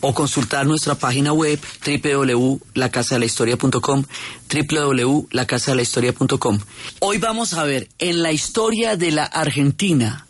o 0.00 0.14
consultar 0.14 0.66
nuestra 0.66 0.94
página 0.94 1.32
web 1.32 1.58
www.lacasadelahistoria.com 1.84 4.04
www.lacasadelahistoria.com 4.48 6.60
Hoy 7.00 7.18
vamos 7.18 7.54
a 7.54 7.64
ver 7.64 7.88
en 7.98 8.22
la 8.22 8.30
historia 8.32 8.96
de 8.96 9.10
la 9.10 9.24
Argentina 9.24 10.26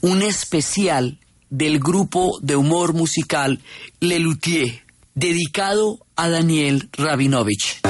un 0.00 0.22
especial 0.22 1.18
del 1.50 1.78
grupo 1.78 2.38
de 2.42 2.56
humor 2.56 2.94
musical 2.94 3.60
Le 4.00 4.18
Luthier, 4.18 4.82
dedicado 5.14 6.00
a 6.16 6.28
Daniel 6.28 6.88
Rabinovich. 6.92 7.80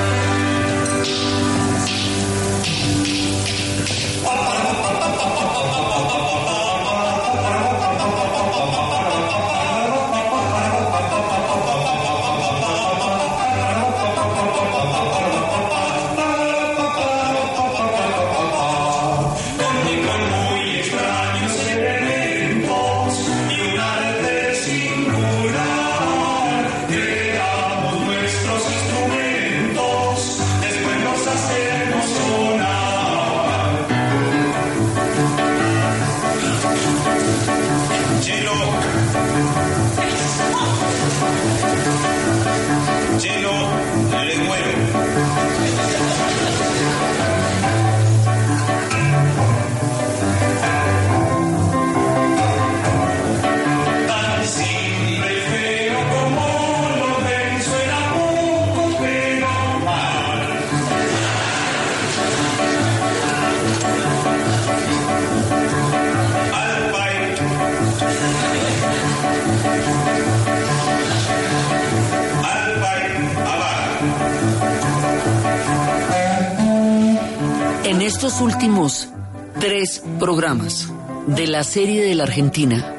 Tres 79.61 80.03
programas 80.19 80.89
de 81.29 81.47
la 81.47 81.63
serie 81.63 82.03
de 82.03 82.17
la 82.17 82.25
Argentina, 82.25 82.97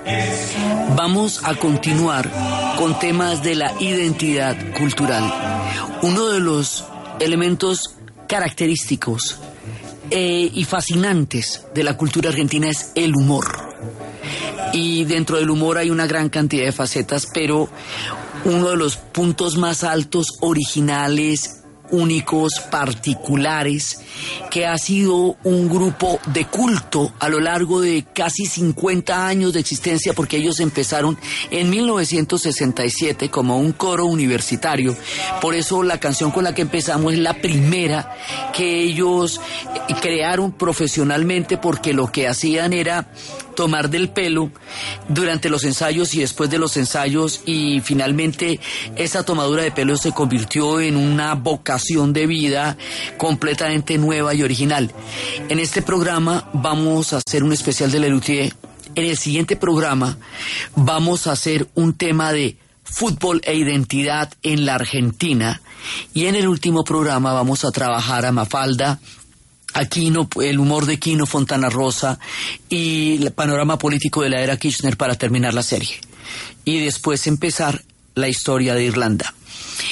vamos 0.96 1.42
a 1.44 1.54
continuar 1.56 2.32
con 2.78 2.98
temas 2.98 3.44
de 3.44 3.56
la 3.56 3.74
identidad 3.82 4.56
cultural. 4.78 5.24
Uno 6.02 6.28
de 6.28 6.40
los 6.40 6.86
elementos 7.20 7.96
característicos 8.26 9.38
eh, 10.12 10.50
y 10.54 10.64
fascinantes 10.64 11.66
de 11.74 11.84
la 11.84 11.98
cultura 11.98 12.30
argentina 12.30 12.70
es 12.70 12.94
el 12.96 13.14
humor. 13.14 13.76
Y 14.72 15.04
dentro 15.04 15.36
del 15.36 15.50
humor 15.50 15.78
hay 15.78 15.90
una 15.90 16.08
gran 16.08 16.30
cantidad 16.30 16.64
de 16.64 16.72
facetas, 16.72 17.28
pero 17.34 17.68
uno 18.46 18.70
de 18.70 18.78
los 18.78 18.96
puntos 18.96 19.58
más 19.58 19.84
altos, 19.84 20.28
originales, 20.40 21.64
únicos, 21.92 22.62
particulares, 22.72 24.00
que 24.56 24.66
ha 24.66 24.78
sido 24.78 25.36
un 25.44 25.68
grupo 25.68 26.18
de 26.28 26.46
culto 26.46 27.12
a 27.20 27.28
lo 27.28 27.42
largo 27.42 27.82
de 27.82 28.06
casi 28.14 28.46
50 28.46 29.28
años 29.28 29.52
de 29.52 29.60
existencia, 29.60 30.14
porque 30.14 30.38
ellos 30.38 30.62
empezaron 30.62 31.18
en 31.52 31.70
1967 31.70 33.30
como 33.30 33.58
un 33.58 33.74
coro 33.74 34.06
universitario. 34.06 34.96
Por 35.42 35.56
eso 35.56 35.84
la 35.84 36.00
canción 36.00 36.32
con 36.32 36.46
la 36.46 36.56
que 36.56 36.62
empezamos 36.62 37.12
es 37.12 37.20
la 37.20 37.34
primera 37.34 38.16
que 38.54 38.82
ellos 38.82 39.42
crearon 40.02 40.54
profesionalmente, 40.54 41.58
porque 41.58 41.92
lo 41.92 42.10
que 42.10 42.30
hacían 42.30 42.72
era 42.72 43.10
tomar 43.56 43.90
del 43.90 44.10
pelo 44.10 44.52
durante 45.08 45.50
los 45.50 45.64
ensayos 45.64 46.14
y 46.14 46.20
después 46.20 46.50
de 46.50 46.60
los 46.60 46.78
ensayos 46.78 47.42
y 47.46 47.82
finalmente 47.82 48.60
esa 48.96 49.24
tomadura 49.24 49.64
de 49.64 49.72
pelo 49.72 49.98
se 49.98 50.12
convirtió 50.12 50.80
en 50.80 50.98
una 50.98 51.34
vocación 51.36 52.14
de 52.14 52.28
vida 52.28 52.78
completamente 53.18 53.98
nueva 53.98 54.34
y 54.34 54.44
original. 54.44 54.92
En 55.50 55.60
este 55.60 55.82
programa 55.82 56.50
vamos 56.54 57.14
a 57.14 57.18
hacer 57.18 57.44
un 57.44 57.54
especial 57.54 57.92
de 57.92 58.00
Lelutier. 58.00 58.54
En 58.94 59.06
el 59.06 59.18
siguiente 59.18 59.56
programa 59.56 60.18
vamos 60.76 61.28
a 61.28 61.32
hacer 61.32 61.68
un 61.76 61.94
tema 61.94 62.32
de 62.32 62.58
fútbol 62.84 63.42
e 63.44 63.56
identidad 63.56 64.32
en 64.44 64.66
la 64.66 64.76
Argentina 64.76 65.62
y 66.14 66.28
en 66.28 66.36
el 66.36 66.48
último 66.48 66.84
programa 66.84 67.34
vamos 67.34 67.66
a 67.66 67.72
trabajar 67.72 68.26
a 68.26 68.32
Mafalda 68.32 69.00
Aquino, 69.76 70.30
el 70.42 70.58
humor 70.58 70.86
de 70.86 70.98
Quino 71.00 71.26
Fontana 71.26 71.70
Rosa 71.70 72.18
y 72.70 73.22
el 73.22 73.32
panorama 73.32 73.78
político 73.78 74.22
de 74.22 74.30
la 74.30 74.42
era 74.42 74.58
Kirchner 74.58 74.96
para 74.96 75.16
terminar 75.16 75.54
la 75.54 75.64
serie. 75.64 76.00
Y 76.64 76.80
después 76.80 77.28
empezar 77.28 77.84
la 78.16 78.30
historia 78.30 78.74
de 78.74 78.86
Irlanda. 78.86 79.34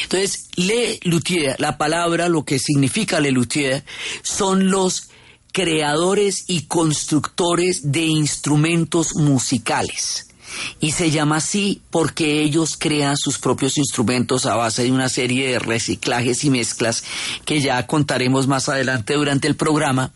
Entonces, 0.03 0.47
Le 0.55 0.99
Luthier, 1.03 1.59
la 1.59 1.77
palabra, 1.77 2.29
lo 2.29 2.45
que 2.45 2.59
significa 2.59 3.19
Le 3.19 3.31
Luthier, 3.31 3.83
son 4.21 4.71
los 4.71 5.09
creadores 5.51 6.45
y 6.47 6.61
constructores 6.61 7.91
de 7.91 8.05
instrumentos 8.05 9.15
musicales 9.15 10.32
y 10.79 10.91
se 10.91 11.11
llama 11.11 11.37
así 11.37 11.81
porque 11.89 12.41
ellos 12.41 12.75
crean 12.77 13.17
sus 13.17 13.37
propios 13.37 13.77
instrumentos 13.77 14.45
a 14.45 14.55
base 14.55 14.83
de 14.83 14.91
una 14.91 15.09
serie 15.09 15.49
de 15.49 15.59
reciclajes 15.59 16.43
y 16.43 16.49
mezclas 16.49 17.03
que 17.45 17.61
ya 17.61 17.85
contaremos 17.87 18.47
más 18.47 18.69
adelante 18.69 19.13
durante 19.13 19.47
el 19.47 19.55
programa. 19.55 20.11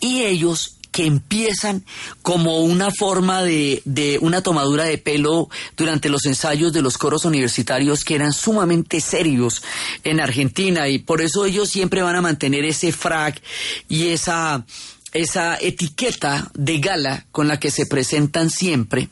Y 0.00 0.22
ellos 0.22 0.76
que 0.90 1.06
empiezan 1.06 1.84
como 2.22 2.60
una 2.60 2.90
forma 2.90 3.42
de, 3.42 3.82
de, 3.84 4.18
una 4.20 4.42
tomadura 4.42 4.84
de 4.84 4.98
pelo 4.98 5.48
durante 5.76 6.08
los 6.08 6.26
ensayos 6.26 6.72
de 6.72 6.82
los 6.82 6.98
coros 6.98 7.24
universitarios 7.24 8.04
que 8.04 8.16
eran 8.16 8.32
sumamente 8.32 9.00
serios 9.00 9.62
en 10.04 10.20
Argentina. 10.20 10.88
Y 10.88 10.98
por 10.98 11.20
eso 11.20 11.44
ellos 11.44 11.68
siempre 11.68 12.02
van 12.02 12.16
a 12.16 12.22
mantener 12.22 12.64
ese 12.64 12.92
frac 12.92 13.40
y 13.88 14.08
esa, 14.08 14.64
esa 15.12 15.56
etiqueta 15.60 16.50
de 16.54 16.78
gala 16.78 17.26
con 17.30 17.48
la 17.48 17.60
que 17.60 17.70
se 17.70 17.86
presentan 17.86 18.50
siempre 18.50 19.08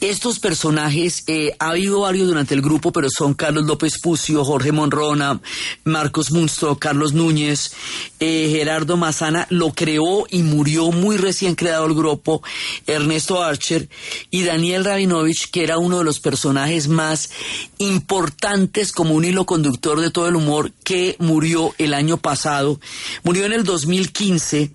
estos 0.00 0.38
personajes, 0.38 1.24
eh, 1.26 1.54
ha 1.58 1.70
habido 1.70 2.00
varios 2.00 2.28
durante 2.28 2.54
el 2.54 2.62
grupo, 2.62 2.92
pero 2.92 3.08
son 3.10 3.34
Carlos 3.34 3.64
López 3.66 3.98
Pucio, 4.00 4.44
Jorge 4.44 4.72
Monrona, 4.72 5.40
Marcos 5.84 6.30
Munstro, 6.30 6.78
Carlos 6.78 7.12
Núñez, 7.12 7.72
eh, 8.18 8.48
Gerardo 8.50 8.96
Mazana, 8.96 9.46
lo 9.50 9.72
creó 9.72 10.26
y 10.30 10.42
murió 10.42 10.90
muy 10.90 11.16
recién 11.16 11.54
creado 11.54 11.86
el 11.86 11.94
grupo, 11.94 12.42
Ernesto 12.86 13.42
Archer 13.42 13.88
y 14.30 14.44
Daniel 14.44 14.84
Rabinovich, 14.84 15.50
que 15.50 15.64
era 15.64 15.78
uno 15.78 15.98
de 15.98 16.04
los 16.04 16.20
personajes 16.20 16.88
más 16.88 17.30
importantes 17.78 18.92
como 18.92 19.14
un 19.14 19.24
hilo 19.24 19.44
conductor 19.44 20.00
de 20.00 20.10
todo 20.10 20.28
el 20.28 20.36
humor, 20.36 20.72
que 20.84 21.16
murió 21.18 21.74
el 21.78 21.94
año 21.94 22.16
pasado. 22.16 22.80
Murió 23.22 23.44
en 23.44 23.52
el 23.52 23.64
2015 23.64 24.72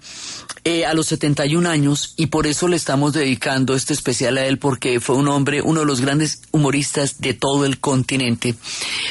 eh, 0.68 0.86
a 0.86 0.96
los 0.96 1.08
71 1.08 1.70
años 1.70 2.14
y 2.18 2.28
por 2.28 2.48
eso 2.48 2.68
le 2.68 2.76
estamos 2.76 3.14
dedicando 3.14 3.76
este 3.76 3.94
especial 3.94 4.38
a 4.38 4.46
él 4.48 4.58
porque 4.66 5.00
fue 5.00 5.16
un 5.16 5.28
hombre, 5.28 5.62
uno 5.62 5.82
de 5.82 5.86
los 5.86 6.02
grandes 6.02 6.42
humoristas 6.50 7.22
de 7.22 7.36
todo 7.36 7.66
el 7.66 7.80
continente. 7.80 8.56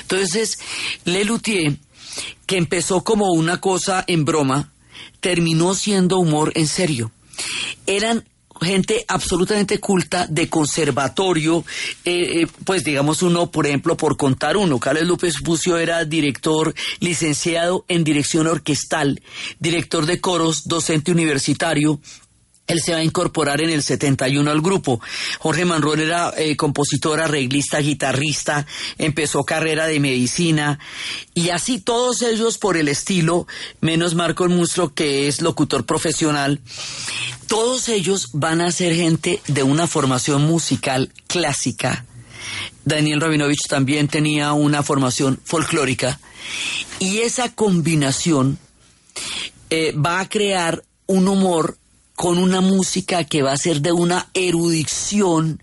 Entonces, 0.00 0.58
Le 1.04 1.24
Luthier, 1.24 1.76
que 2.44 2.56
empezó 2.56 3.04
como 3.04 3.30
una 3.30 3.60
cosa 3.60 4.02
en 4.08 4.24
broma, 4.24 4.72
terminó 5.20 5.76
siendo 5.76 6.18
humor 6.18 6.50
en 6.56 6.66
serio. 6.66 7.12
Eran 7.86 8.24
gente 8.60 9.04
absolutamente 9.06 9.78
culta 9.78 10.26
de 10.26 10.48
conservatorio, 10.48 11.64
eh, 12.04 12.42
eh, 12.42 12.46
pues 12.64 12.82
digamos 12.82 13.22
uno, 13.22 13.52
por 13.52 13.68
ejemplo, 13.68 13.96
por 13.96 14.16
contar 14.16 14.56
uno, 14.56 14.80
Carlos 14.80 15.06
López 15.06 15.36
Bucio 15.40 15.78
era 15.78 16.04
director 16.04 16.74
licenciado 16.98 17.84
en 17.86 18.02
dirección 18.02 18.48
orquestal, 18.48 19.22
director 19.60 20.06
de 20.06 20.20
coros, 20.20 20.66
docente 20.66 21.12
universitario, 21.12 22.00
él 22.66 22.80
se 22.80 22.92
va 22.92 22.98
a 22.98 23.04
incorporar 23.04 23.60
en 23.60 23.70
el 23.70 23.82
71 23.82 24.50
al 24.50 24.60
grupo. 24.60 25.00
Jorge 25.38 25.64
Manrón 25.64 26.00
era 26.00 26.32
eh, 26.36 26.56
compositor, 26.56 27.20
arreglista, 27.20 27.78
guitarrista, 27.78 28.66
empezó 28.98 29.44
carrera 29.44 29.86
de 29.86 30.00
medicina 30.00 30.78
y 31.34 31.50
así 31.50 31.78
todos 31.78 32.22
ellos 32.22 32.58
por 32.58 32.76
el 32.76 32.88
estilo, 32.88 33.46
menos 33.80 34.14
Marco 34.14 34.44
el 34.44 34.54
que 34.94 35.28
es 35.28 35.42
locutor 35.42 35.84
profesional, 35.84 36.60
todos 37.46 37.88
ellos 37.88 38.30
van 38.32 38.60
a 38.60 38.72
ser 38.72 38.94
gente 38.94 39.40
de 39.46 39.62
una 39.62 39.86
formación 39.86 40.42
musical 40.42 41.12
clásica. 41.26 42.06
Daniel 42.84 43.20
Rabinovich 43.20 43.68
también 43.68 44.08
tenía 44.08 44.52
una 44.52 44.82
formación 44.82 45.40
folclórica 45.44 46.20
y 46.98 47.18
esa 47.18 47.54
combinación 47.54 48.58
eh, 49.70 49.92
va 49.92 50.20
a 50.20 50.28
crear 50.28 50.82
un 51.06 51.28
humor 51.28 51.78
con 52.14 52.38
una 52.38 52.60
música 52.60 53.24
que 53.24 53.42
va 53.42 53.52
a 53.52 53.56
ser 53.56 53.80
de 53.80 53.92
una 53.92 54.28
erudición 54.34 55.62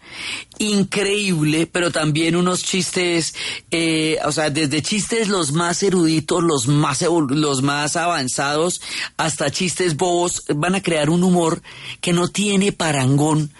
increíble, 0.59 1.65
pero 1.65 1.91
también 1.91 2.35
unos 2.35 2.63
chistes, 2.63 3.33
eh, 3.71 4.17
o 4.25 4.31
sea, 4.31 4.49
desde 4.49 4.81
chistes 4.81 5.29
los 5.29 5.53
más 5.53 5.81
eruditos, 5.81 6.43
los 6.43 6.67
más, 6.67 7.01
los 7.01 7.61
más 7.61 7.95
avanzados, 7.95 8.81
hasta 9.17 9.49
chistes 9.49 9.95
bobos, 9.95 10.43
van 10.53 10.75
a 10.75 10.83
crear 10.83 11.09
un 11.09 11.23
humor 11.23 11.61
que 12.01 12.13
no 12.13 12.27
tiene 12.27 12.71
parangón 12.71 13.51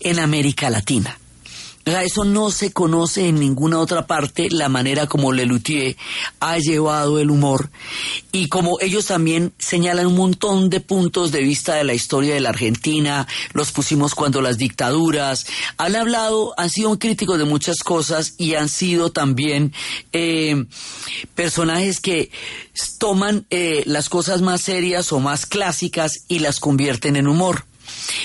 en 0.00 0.18
América 0.18 0.70
Latina 0.70 1.18
eso 1.84 2.24
no 2.24 2.50
se 2.50 2.72
conoce 2.72 3.28
en 3.28 3.40
ninguna 3.40 3.78
otra 3.78 4.06
parte, 4.06 4.48
la 4.50 4.68
manera 4.68 5.06
como 5.06 5.32
Lelutier 5.32 5.96
ha 6.38 6.58
llevado 6.58 7.18
el 7.18 7.30
humor 7.30 7.70
y 8.32 8.48
como 8.48 8.78
ellos 8.80 9.06
también 9.06 9.52
señalan 9.58 10.06
un 10.06 10.16
montón 10.16 10.70
de 10.70 10.80
puntos 10.80 11.32
de 11.32 11.40
vista 11.40 11.74
de 11.74 11.84
la 11.84 11.94
historia 11.94 12.34
de 12.34 12.40
la 12.40 12.50
Argentina, 12.50 13.26
los 13.52 13.72
pusimos 13.72 14.14
cuando 14.14 14.42
las 14.42 14.58
dictaduras, 14.58 15.46
han 15.78 15.96
hablado, 15.96 16.54
han 16.56 16.70
sido 16.70 16.98
críticos 16.98 17.38
de 17.38 17.44
muchas 17.44 17.78
cosas 17.78 18.34
y 18.36 18.54
han 18.54 18.68
sido 18.68 19.10
también 19.10 19.72
eh, 20.12 20.66
personajes 21.34 22.00
que 22.00 22.30
toman 22.98 23.46
eh, 23.50 23.82
las 23.86 24.08
cosas 24.08 24.42
más 24.42 24.60
serias 24.60 25.12
o 25.12 25.20
más 25.20 25.46
clásicas 25.46 26.24
y 26.28 26.40
las 26.40 26.60
convierten 26.60 27.16
en 27.16 27.26
humor. 27.26 27.69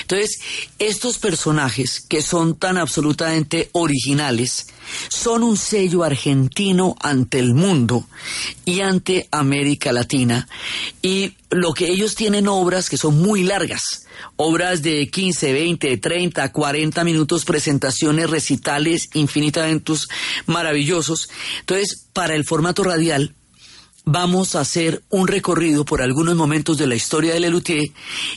Entonces, 0.01 0.39
estos 0.79 1.17
personajes 1.17 2.01
que 2.07 2.21
son 2.21 2.55
tan 2.55 2.77
absolutamente 2.77 3.69
originales 3.73 4.67
son 5.09 5.43
un 5.43 5.57
sello 5.57 6.03
argentino 6.03 6.95
ante 6.99 7.39
el 7.39 7.53
mundo 7.53 8.07
y 8.65 8.81
ante 8.81 9.27
América 9.31 9.91
Latina. 9.91 10.47
Y 11.01 11.33
lo 11.49 11.73
que 11.73 11.87
ellos 11.87 12.15
tienen 12.15 12.47
obras 12.47 12.89
que 12.89 12.97
son 12.97 13.21
muy 13.21 13.43
largas, 13.43 14.05
obras 14.35 14.81
de 14.81 15.09
15, 15.09 15.53
20, 15.53 15.97
30, 15.97 16.51
40 16.51 17.03
minutos, 17.03 17.45
presentaciones, 17.45 18.29
recitales 18.29 19.09
infinitamente 19.13 19.55
maravillosos. 20.45 21.29
Entonces, 21.61 22.07
para 22.13 22.35
el 22.35 22.45
formato 22.45 22.83
radial, 22.83 23.33
vamos 24.05 24.55
a 24.55 24.61
hacer 24.61 25.03
un 25.09 25.27
recorrido 25.27 25.83
por 25.83 26.01
algunos 26.01 26.35
momentos 26.35 26.77
de 26.77 26.87
la 26.87 26.95
historia 26.95 27.33
de 27.33 27.39
Lelutier 27.39 27.91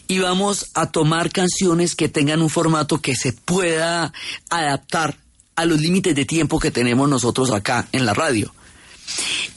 y 0.08 0.18
vamos 0.18 0.70
a 0.74 0.90
tomar 0.90 1.30
canciones 1.30 1.94
que 1.94 2.08
tengan 2.08 2.42
un 2.42 2.50
formato 2.50 3.00
que 3.00 3.14
se 3.14 3.32
pueda 3.32 4.12
adaptar 4.50 5.18
a 5.54 5.64
los 5.66 5.80
límites 5.80 6.14
de 6.14 6.24
tiempo 6.24 6.58
que 6.58 6.70
tenemos 6.70 7.08
nosotros 7.08 7.50
acá 7.50 7.88
en 7.92 8.06
la 8.06 8.14
radio. 8.14 8.52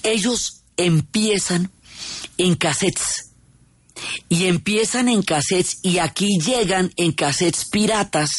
Ellos 0.04 0.63
empiezan 0.78 1.72
en 2.38 2.56
cassettes 2.56 3.31
y 4.30 4.45
empiezan 4.45 5.09
en 5.09 5.24
cassettes 5.24 5.80
y 5.81 6.00
aquí 6.00 6.39
llegan 6.39 6.92
en 6.95 7.12
cassettes 7.12 7.65
piratas 7.65 8.30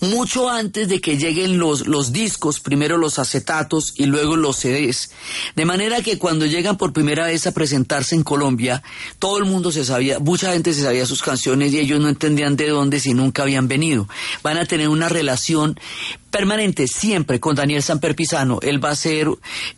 mucho 0.00 0.50
antes 0.50 0.88
de 0.88 1.00
que 1.00 1.16
lleguen 1.16 1.58
los, 1.58 1.86
los 1.86 2.12
discos, 2.12 2.60
primero 2.60 2.96
los 2.96 3.18
acetatos 3.18 3.94
y 3.96 4.06
luego 4.06 4.36
los 4.36 4.56
CDs. 4.56 5.10
De 5.56 5.64
manera 5.64 6.02
que 6.02 6.18
cuando 6.18 6.46
llegan 6.46 6.76
por 6.76 6.92
primera 6.92 7.26
vez 7.26 7.46
a 7.46 7.52
presentarse 7.52 8.14
en 8.14 8.22
Colombia, 8.22 8.82
todo 9.18 9.38
el 9.38 9.44
mundo 9.44 9.72
se 9.72 9.84
sabía, 9.84 10.18
mucha 10.18 10.52
gente 10.52 10.74
se 10.74 10.82
sabía 10.82 11.06
sus 11.06 11.22
canciones 11.22 11.72
y 11.72 11.80
ellos 11.80 12.00
no 12.00 12.08
entendían 12.08 12.56
de 12.56 12.68
dónde 12.68 13.00
si 13.00 13.14
nunca 13.14 13.42
habían 13.42 13.68
venido. 13.68 14.08
Van 14.42 14.58
a 14.58 14.66
tener 14.66 14.88
una 14.88 15.08
relación 15.08 15.78
permanente 16.34 16.88
siempre 16.88 17.38
con 17.38 17.54
Daniel 17.54 17.80
Samper 17.80 18.16
Pisano. 18.16 18.58
Él 18.60 18.84
va 18.84 18.90
a 18.90 18.96
ser, 18.96 19.28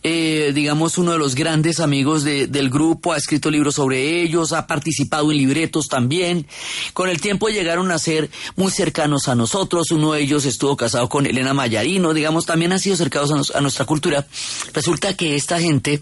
eh, 0.02 0.52
digamos, 0.54 0.96
uno 0.96 1.12
de 1.12 1.18
los 1.18 1.34
grandes 1.34 1.80
amigos 1.80 2.24
del 2.24 2.70
grupo, 2.70 3.12
ha 3.12 3.18
escrito 3.18 3.50
libros 3.50 3.74
sobre 3.74 4.22
ellos, 4.22 4.54
ha 4.54 4.66
participado 4.66 5.30
en 5.30 5.36
libretos 5.36 5.86
también. 5.88 6.46
Con 6.94 7.10
el 7.10 7.20
tiempo 7.20 7.50
llegaron 7.50 7.90
a 7.90 7.98
ser 7.98 8.30
muy 8.56 8.72
cercanos 8.72 9.28
a 9.28 9.34
nosotros. 9.34 9.90
Uno 9.90 10.14
de 10.14 10.22
ellos 10.22 10.46
estuvo 10.46 10.78
casado 10.78 11.10
con 11.10 11.26
Elena 11.26 11.52
Mayarino, 11.52 12.14
digamos, 12.14 12.46
también 12.46 12.72
han 12.72 12.80
sido 12.80 12.96
cercanos 12.96 13.50
a, 13.50 13.58
a 13.58 13.60
nuestra 13.60 13.84
cultura. 13.84 14.26
Resulta 14.72 15.14
que 15.14 15.36
esta 15.36 15.60
gente 15.60 16.00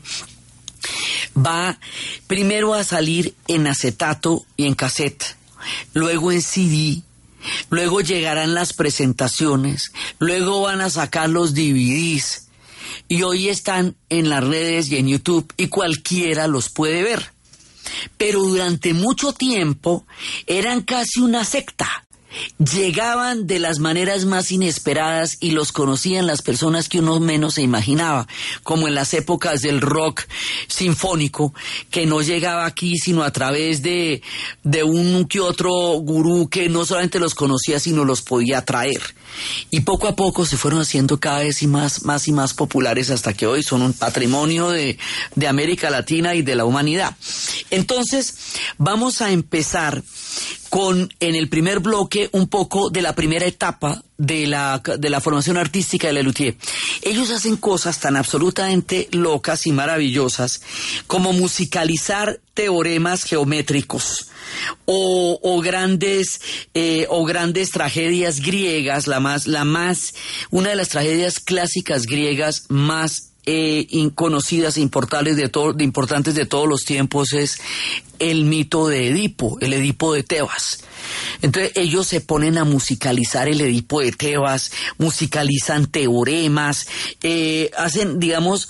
va 1.37 1.81
primero 2.29 2.75
a 2.75 2.85
salir 2.85 3.35
en 3.49 3.67
acetato 3.67 4.47
y 4.57 4.69
en 4.69 4.77
cassette, 4.77 5.37
luego 5.95 6.31
en 6.31 6.43
CD, 6.43 7.03
luego 7.71 8.01
llegarán 8.01 8.55
las 8.55 8.73
presentaciones, 8.73 9.93
luego 10.19 10.63
van 10.63 10.81
a 10.81 10.91
sacar 10.91 11.29
los 11.29 11.55
DVDs 11.55 12.49
y 13.09 13.23
hoy 13.23 13.49
están 13.49 13.97
en 14.09 14.29
las 14.29 14.45
redes 14.45 14.91
y 14.91 14.97
en 14.97 15.09
YouTube 15.09 15.53
y 15.57 15.69
cualquiera 15.69 16.47
los 16.47 16.69
puede 16.69 17.03
ver. 17.03 17.33
Pero 18.17 18.43
durante 18.43 18.95
mucho 18.95 19.33
tiempo 19.33 20.07
eran 20.47 20.83
casi 20.83 21.21
una 21.21 21.45
secta 21.45 22.04
llegaban 22.59 23.47
de 23.47 23.59
las 23.59 23.79
maneras 23.79 24.25
más 24.25 24.51
inesperadas 24.53 25.37
y 25.41 25.51
los 25.51 25.73
conocían 25.73 26.27
las 26.27 26.43
personas 26.43 26.89
que 26.89 27.01
uno 27.01 27.21
menos 27.21 27.55
se 27.55 27.63
imaginaba, 27.63 28.27
como 28.63 28.89
en 28.89 28.95
las 28.95 29.15
épocas 29.15 29.61
del 29.61 29.81
rock 29.81 30.23
sinfónico, 30.69 31.55
que 31.91 32.07
no 32.07 32.23
llegaba 32.23 32.67
aquí 32.67 32.97
sino 32.99 33.23
a 33.23 33.33
través 33.33 33.83
de, 33.83 34.23
de 34.63 34.83
un 34.85 35.27
que 35.27 35.41
otro 35.41 35.71
gurú 35.71 36.49
que 36.49 36.69
no 36.69 36.85
solamente 36.85 37.21
los 37.21 37.35
conocía, 37.35 37.79
sino 37.81 38.05
los 38.05 38.23
podía 38.23 38.65
traer. 38.65 39.15
Y 39.71 39.81
poco 39.81 40.07
a 40.09 40.17
poco 40.17 40.47
se 40.47 40.57
fueron 40.57 40.81
haciendo 40.81 41.19
cada 41.19 41.41
vez 41.41 41.63
y 41.63 41.67
más, 41.67 42.05
más 42.05 42.29
y 42.29 42.33
más 42.33 42.55
populares 42.55 43.11
hasta 43.11 43.33
que 43.33 43.47
hoy 43.47 43.63
son 43.63 43.83
un 43.83 43.93
patrimonio 43.93 44.71
de, 44.71 44.99
de 45.35 45.49
América 45.49 45.91
Latina 45.91 46.35
y 46.35 46.43
de 46.43 46.55
la 46.55 46.65
humanidad. 46.65 47.17
Entonces, 47.71 48.35
vamos 48.79 49.21
a 49.21 49.31
empezar 49.31 50.03
con 50.75 51.09
en 51.21 51.37
el 51.37 51.49
primer 51.49 51.79
bloque 51.79 52.29
un 52.33 52.49
poco 52.49 52.91
de 52.91 53.01
la 53.01 53.15
primera 53.15 53.47
etapa 53.47 54.03
de 54.19 54.49
la, 54.49 54.83
de 54.99 55.09
la 55.09 55.21
formación 55.21 55.57
artística 55.57 56.09
de 56.09 56.15
Lelutier. 56.15 56.57
Ellos 57.03 57.31
hacen 57.31 57.57
cosas 57.59 58.01
tan 58.01 58.17
absolutamente 58.17 59.07
locas 59.13 59.69
y 59.69 59.73
maravillosas 59.73 60.63
como 61.07 61.33
musicalizar 61.33 62.41
teoremas 62.55 63.23
geométricos 63.23 64.31
o, 64.85 65.61
grandes 65.63 66.41
eh, 66.75 67.07
o 67.09 67.25
grandes 67.25 67.71
tragedias 67.71 68.41
griegas, 68.41 69.07
la 69.07 69.21
más 69.21 69.47
la 69.47 69.65
más 69.65 70.13
una 70.51 70.71
de 70.71 70.77
las 70.77 70.89
tragedias 70.89 71.39
clásicas 71.39 72.07
griegas 72.07 72.65
más 72.69 73.34
eh, 73.47 74.11
conocidas 74.15 74.77
e 74.77 74.81
importantes 74.81 75.37
de, 75.37 75.51
de 75.75 75.85
importantes 75.85 76.35
de 76.35 76.47
todos 76.47 76.69
los 76.69 76.85
tiempos 76.85 77.33
es 77.33 77.61
el 78.19 78.45
mito 78.45 78.89
de 78.89 79.09
Edipo, 79.09 79.59
el 79.61 79.73
Edipo 79.73 80.15
de 80.15 80.23
Tebas. 80.23 80.85
Entonces 81.45 81.73
ellos 81.75 82.07
se 82.07 82.23
ponen 82.23 82.57
a 82.57 82.65
musicalizar 82.65 83.49
el 83.49 83.61
Edipo 83.61 84.01
de 84.01 84.13
Tebas, 84.13 84.73
musicalizan 84.97 85.87
teoremas, 85.87 86.89
eh, 87.23 87.71
hacen, 87.77 88.19
digamos, 88.19 88.67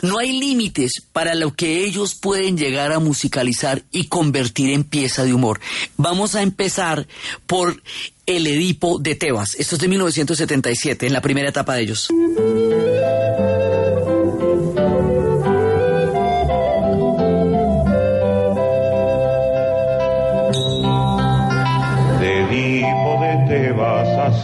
no 0.00 0.18
hay 0.18 0.40
límites 0.40 1.02
para 1.12 1.34
lo 1.34 1.52
que 1.52 1.84
ellos 1.84 2.14
pueden 2.14 2.56
llegar 2.56 2.92
a 2.92 2.98
musicalizar 2.98 3.82
y 3.92 4.06
convertir 4.06 4.70
en 4.70 4.84
pieza 4.84 5.22
de 5.24 5.34
humor. 5.34 5.60
Vamos 5.98 6.34
a 6.34 6.40
empezar 6.40 7.06
por 7.46 7.82
el 8.24 8.46
Edipo 8.46 8.98
de 8.98 9.16
Tebas. 9.16 9.54
Esto 9.56 9.74
es 9.74 9.82
de 9.82 9.88
1977, 9.88 11.06
en 11.06 11.12
la 11.12 11.20
primera 11.20 11.50
etapa 11.50 11.74
de 11.74 11.82
ellos. 11.82 12.08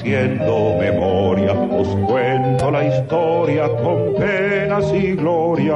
Haciendo 0.00 0.76
memoria, 0.78 1.52
os 1.52 1.88
cuento 2.06 2.70
la 2.70 2.84
historia 2.84 3.68
con 3.82 4.14
penas 4.14 4.90
y 4.94 5.12
gloria 5.12 5.74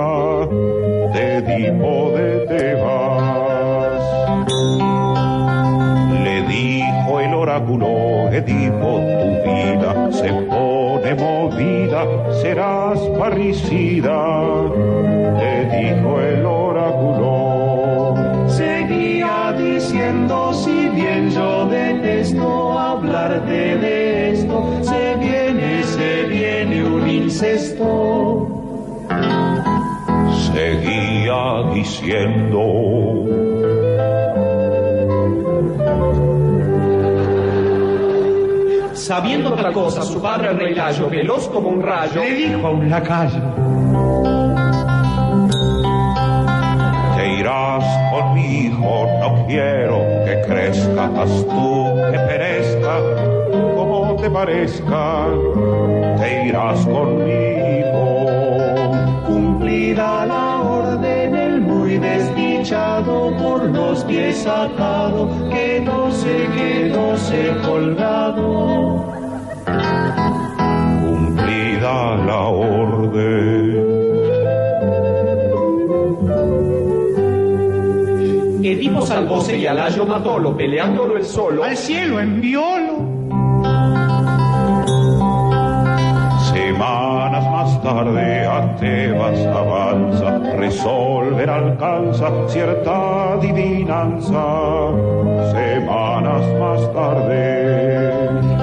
de 1.13 1.37
Edipo 1.37 2.13
de 2.17 2.47
Tebas. 2.47 4.03
Le 6.25 6.43
dijo 6.49 7.21
el 7.21 7.35
oráculo 7.35 8.29
Edipo, 8.33 9.01
tu 9.21 9.29
vida 9.45 10.11
se 10.11 10.33
pone 10.33 11.15
movida, 11.17 12.07
serás 12.41 12.99
parricida, 13.19 14.41
le 15.39 15.65
dijo 15.67 16.21
el 16.21 16.47
oráculo. 16.47 18.15
Seguía 18.49 19.55
diciendo, 19.59 20.55
si 20.55 20.89
bien 20.89 21.31
yo 21.31 21.67
detesto 21.67 22.79
hablarte 22.79 23.77
de 23.77 24.04
incesto. 27.25 28.49
Seguía 30.53 31.75
diciendo, 31.75 32.61
Sabiendo 38.95 39.53
otra 39.53 39.71
cosa, 39.73 40.03
su 40.03 40.23
padre 40.23 40.51
el 40.51 40.59
rey 40.59 40.75
Layo, 40.75 41.11
veloz 41.11 41.49
como 41.49 41.69
un 41.69 41.83
rayo, 41.83 42.23
le 42.23 42.35
dijo 42.35 42.67
a 42.67 42.71
un 42.71 42.89
lacayo. 42.89 43.41
Te 47.17 47.41
irás 47.41 47.85
con 48.11 48.35
mi 48.35 48.67
hijo, 48.67 49.07
no 49.21 49.47
quiero 49.47 49.99
que 50.25 50.43
crezca, 50.47 51.05
haz 51.21 51.47
tú 51.47 51.95
que 52.13 52.19
perezca, 52.19 53.01
como 53.03 53.44
te 54.25 54.31
parezca, 54.31 55.27
te 56.17 56.47
irás 56.47 56.87
conmigo. 56.87 58.27
Cumplida 59.27 60.25
la 60.25 60.63
orden, 60.63 61.37
el 61.37 61.61
muy 61.61 61.99
desdichado 61.99 63.37
por 63.37 63.69
los 63.69 64.03
pies 64.05 64.47
atado, 64.47 65.29
quedóse, 65.51 66.49
quedóse 66.57 67.53
colgado. 67.67 69.13
Cumplida 71.03 72.17
la 72.25 72.41
orden. 72.41 73.85
Edipo 78.65 79.03
salvóse 79.03 79.59
y 79.59 79.67
Alayo 79.67 80.07
matólo, 80.07 80.57
peleándolo 80.57 81.19
el 81.19 81.27
solo. 81.27 81.63
Al 81.63 81.77
cielo 81.77 82.19
enviólo. 82.19 82.94
Tarde 87.85 88.47
a 88.47 88.75
Tebas 88.77 89.39
avanza, 89.47 90.39
resolver 90.57 91.51
alcanza 91.51 92.31
cierta 92.49 93.35
adivinanza. 93.35 94.45
Semanas 95.53 96.45
más 96.59 96.81
tarde. 96.95 97.45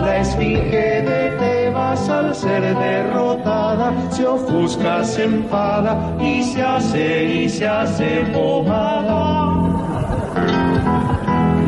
La 0.06 0.18
esfinge 0.18 1.04
de 1.10 1.22
Tebas 1.40 2.10
al 2.10 2.34
ser 2.34 2.64
derrotada 2.76 3.94
se 4.10 4.26
ofusca, 4.26 5.04
se 5.04 5.24
enfada 5.26 5.94
y 6.20 6.42
se 6.42 6.62
hace 6.64 7.26
y 7.26 7.50
se 7.50 7.68
hace 7.68 8.26
pomada. 8.34 9.54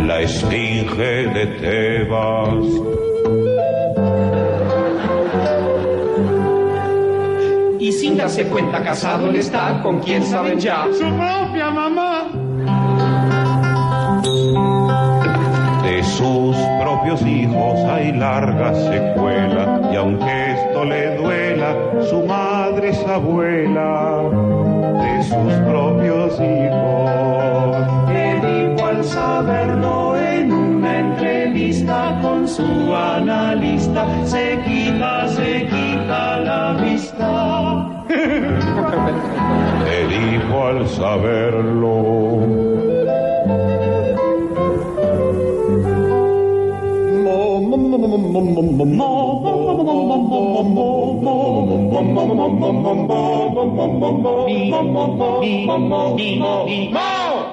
La 0.08 0.22
esfinge 0.22 1.28
de 1.36 1.46
Tebas. 1.62 3.13
Sin 8.00 8.18
darse 8.18 8.46
cuenta 8.46 8.84
casado 8.84 9.30
él 9.30 9.36
está 9.36 9.82
con 9.82 10.00
quien 10.00 10.24
saben 10.24 10.60
ya. 10.60 10.86
Su 10.92 11.06
propia 11.16 11.70
mamá. 11.72 12.30
De 15.84 16.04
sus 16.04 16.56
propios 16.82 17.22
hijos 17.22 17.80
hay 17.90 18.12
larga 18.14 18.74
secuela 18.74 19.90
y 19.92 19.96
aunque 19.96 20.52
esto 20.52 20.86
le 20.86 21.18
duela, 21.18 21.76
su 22.10 22.26
madre 22.26 22.90
es 22.90 23.06
abuela 23.08 24.22
de 25.02 25.24
sus 25.24 25.54
propios 25.68 26.34
hijos. 26.40 28.10
Edipo 28.10 28.86
al 28.86 29.04
saberlo 29.04 30.18
en 30.18 30.52
una 30.52 31.00
entrevista 31.00 32.20
con 32.22 32.48
su 32.48 32.96
analista 32.96 34.06
se 34.26 34.60
quita, 34.66 35.28
se 35.28 35.68
quita 35.68 36.40
la 36.40 36.74
vista. 36.74 37.73
Edipo 39.88 40.66
al 40.66 40.88
saberlo. 40.88 41.94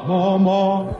Momo 0.07 0.91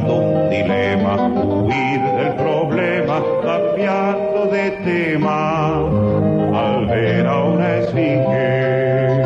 un 0.00 0.48
dilema, 0.48 1.14
huir 1.28 2.00
del 2.00 2.34
problema, 2.34 3.22
cambiando 3.42 4.46
de 4.46 4.70
tema. 4.84 5.76
Al 6.54 6.86
ver 6.86 7.26
a 7.26 7.44
una 7.44 7.76
esfinge. 7.76 9.22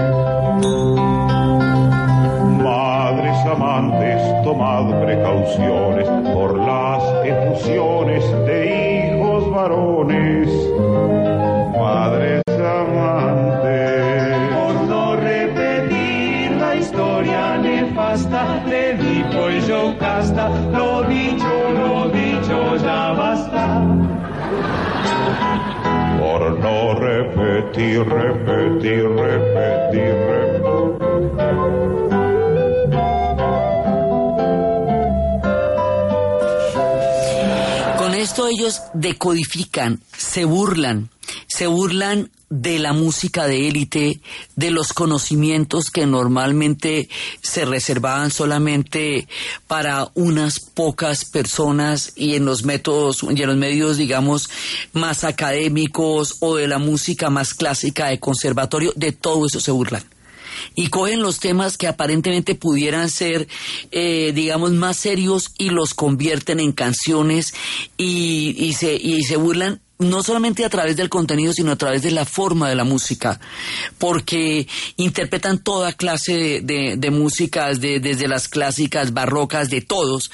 Madres 2.62 3.38
amantes, 3.46 4.42
tomad 4.42 4.90
precauciones 5.04 6.08
por 6.32 6.56
las 6.56 7.02
efusiones 7.24 8.24
de 8.46 9.16
hijos 9.16 9.50
varones. 9.50 10.75
Repetir, 27.66 28.04
repetir, 28.04 29.08
repetir, 29.08 30.14
repetir. 30.14 30.66
Con 37.98 38.14
esto 38.14 38.48
ellos 38.48 38.82
decodifican, 38.94 40.00
se 40.16 40.44
burlan, 40.44 41.10
se 41.56 41.68
burlan 41.68 42.30
de 42.50 42.78
la 42.78 42.92
música 42.92 43.46
de 43.46 43.66
élite, 43.66 44.20
de 44.56 44.70
los 44.70 44.92
conocimientos 44.92 45.90
que 45.90 46.04
normalmente 46.04 47.08
se 47.40 47.64
reservaban 47.64 48.30
solamente 48.30 49.26
para 49.66 50.10
unas 50.12 50.60
pocas 50.60 51.24
personas 51.24 52.12
y 52.14 52.34
en 52.34 52.44
los 52.44 52.64
métodos 52.64 53.22
y 53.22 53.40
en 53.40 53.48
los 53.48 53.56
medios, 53.56 53.96
digamos, 53.96 54.50
más 54.92 55.24
académicos 55.24 56.36
o 56.40 56.56
de 56.56 56.68
la 56.68 56.78
música 56.78 57.30
más 57.30 57.54
clásica 57.54 58.08
de 58.08 58.20
conservatorio, 58.20 58.92
de 58.94 59.12
todo 59.12 59.46
eso 59.46 59.58
se 59.58 59.70
burlan. 59.70 60.04
Y 60.74 60.88
cogen 60.88 61.22
los 61.22 61.38
temas 61.38 61.78
que 61.78 61.88
aparentemente 61.88 62.54
pudieran 62.54 63.08
ser, 63.08 63.48
eh, 63.92 64.32
digamos, 64.34 64.72
más 64.72 64.98
serios 64.98 65.52
y 65.56 65.70
los 65.70 65.94
convierten 65.94 66.60
en 66.60 66.72
canciones 66.72 67.54
y, 67.96 68.54
y, 68.58 68.74
se, 68.74 68.94
y 68.94 69.22
se 69.22 69.36
burlan 69.36 69.80
no 69.98 70.22
solamente 70.22 70.64
a 70.64 70.68
través 70.68 70.96
del 70.96 71.08
contenido, 71.08 71.52
sino 71.52 71.72
a 71.72 71.76
través 71.76 72.02
de 72.02 72.10
la 72.10 72.24
forma 72.24 72.68
de 72.68 72.74
la 72.74 72.84
música, 72.84 73.40
porque 73.98 74.68
interpretan 74.96 75.58
toda 75.58 75.92
clase 75.92 76.60
de, 76.62 76.96
de, 76.96 77.10
músicas, 77.10 77.80
de, 77.80 78.00
desde 78.00 78.28
las 78.28 78.48
clásicas, 78.48 79.14
barrocas, 79.14 79.70
de 79.70 79.80
todos, 79.80 80.30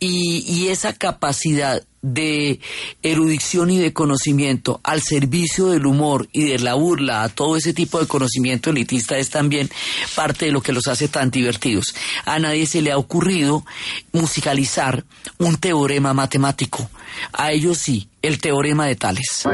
y, 0.00 0.44
y 0.46 0.68
esa 0.68 0.92
capacidad 0.94 1.82
de 2.02 2.60
erudición 3.02 3.70
y 3.70 3.78
de 3.78 3.92
conocimiento 3.92 4.80
al 4.82 5.02
servicio 5.02 5.66
del 5.66 5.84
humor 5.86 6.28
y 6.32 6.44
de 6.44 6.58
la 6.58 6.74
burla 6.74 7.22
a 7.22 7.28
todo 7.28 7.56
ese 7.56 7.74
tipo 7.74 8.00
de 8.00 8.06
conocimiento 8.06 8.70
elitista 8.70 9.18
es 9.18 9.30
también 9.30 9.70
parte 10.14 10.46
de 10.46 10.52
lo 10.52 10.62
que 10.62 10.72
los 10.72 10.86
hace 10.86 11.08
tan 11.08 11.30
divertidos. 11.30 11.94
A 12.24 12.38
nadie 12.38 12.66
se 12.66 12.80
le 12.80 12.92
ha 12.92 12.98
ocurrido 12.98 13.64
musicalizar 14.12 15.04
un 15.38 15.56
teorema 15.56 16.14
matemático. 16.14 16.88
A 17.32 17.52
ellos 17.52 17.78
sí, 17.78 18.08
el 18.22 18.38
teorema 18.38 18.86
de 18.86 18.96
Tales. 18.96 19.44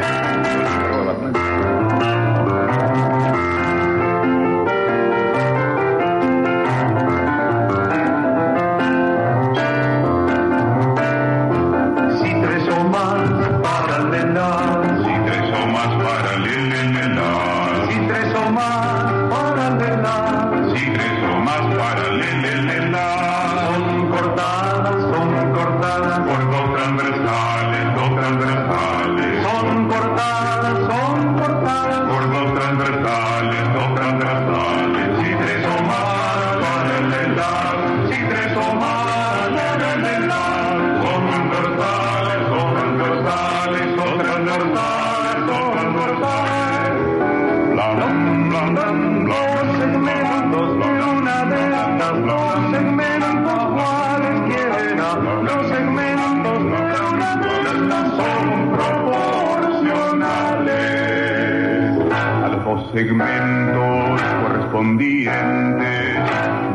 Segmentos 62.97 64.23
correspondientes 64.41 66.17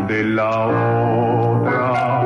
de 0.08 0.24
la 0.24 0.68
otra. 0.68 2.22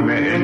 my 0.00 0.20
man. 0.20 0.37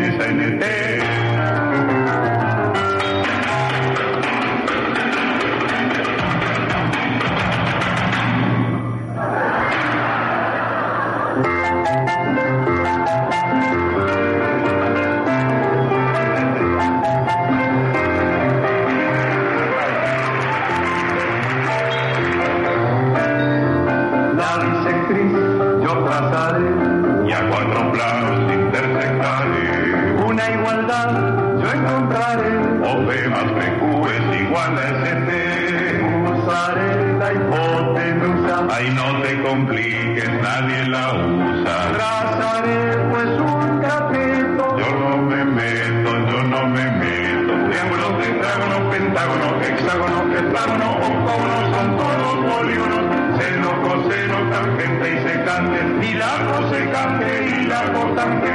Y 56.04 56.12
la 56.12 56.34
cosecante 56.52 57.46
y 57.46 57.66
la 57.66 57.92
cotangente. 57.92 58.53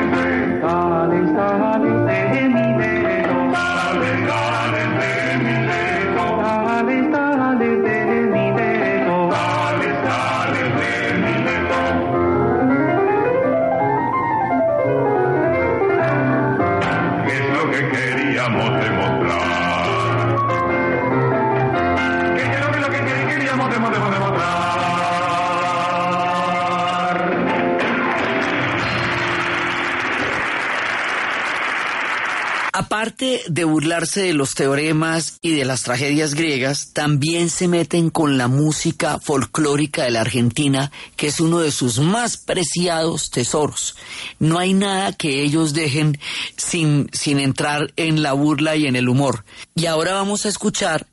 De 33.19 33.65
burlarse 33.65 34.21
de 34.21 34.33
los 34.33 34.55
teoremas 34.55 35.39
y 35.41 35.53
de 35.53 35.65
las 35.65 35.83
tragedias 35.83 36.35
griegas, 36.35 36.93
también 36.93 37.49
se 37.49 37.67
meten 37.67 38.09
con 38.11 38.37
la 38.37 38.47
música 38.47 39.19
folclórica 39.19 40.05
de 40.05 40.11
la 40.11 40.21
Argentina, 40.21 40.89
que 41.17 41.27
es 41.27 41.41
uno 41.41 41.59
de 41.59 41.71
sus 41.71 41.99
más 41.99 42.37
preciados 42.37 43.29
tesoros. 43.29 43.97
No 44.39 44.57
hay 44.57 44.73
nada 44.73 45.11
que 45.11 45.43
ellos 45.43 45.73
dejen 45.73 46.17
sin, 46.55 47.09
sin 47.11 47.41
entrar 47.41 47.91
en 47.97 48.23
la 48.23 48.31
burla 48.31 48.77
y 48.77 48.87
en 48.87 48.95
el 48.95 49.09
humor. 49.09 49.43
Y 49.75 49.87
ahora 49.87 50.13
vamos 50.13 50.45
a 50.45 50.49
escuchar 50.49 51.05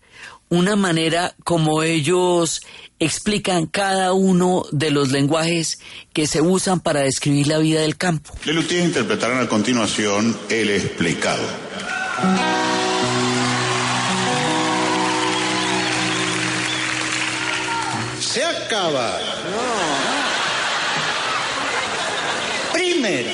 una 0.48 0.76
manera 0.76 1.34
como 1.42 1.82
ellos 1.82 2.62
explican 3.00 3.66
cada 3.66 4.12
uno 4.12 4.64
de 4.70 4.92
los 4.92 5.10
lenguajes 5.10 5.80
que 6.12 6.28
se 6.28 6.40
usan 6.40 6.78
para 6.78 7.00
describir 7.00 7.48
la 7.48 7.58
vida 7.58 7.80
del 7.80 7.96
campo. 7.96 8.32
Lelutier 8.44 8.84
interpretarán 8.84 9.40
a 9.40 9.48
continuación 9.48 10.38
El 10.48 10.70
explicado. 10.70 11.42
Se 18.20 18.42
acaba. 18.42 19.18
Primera. 22.72 23.30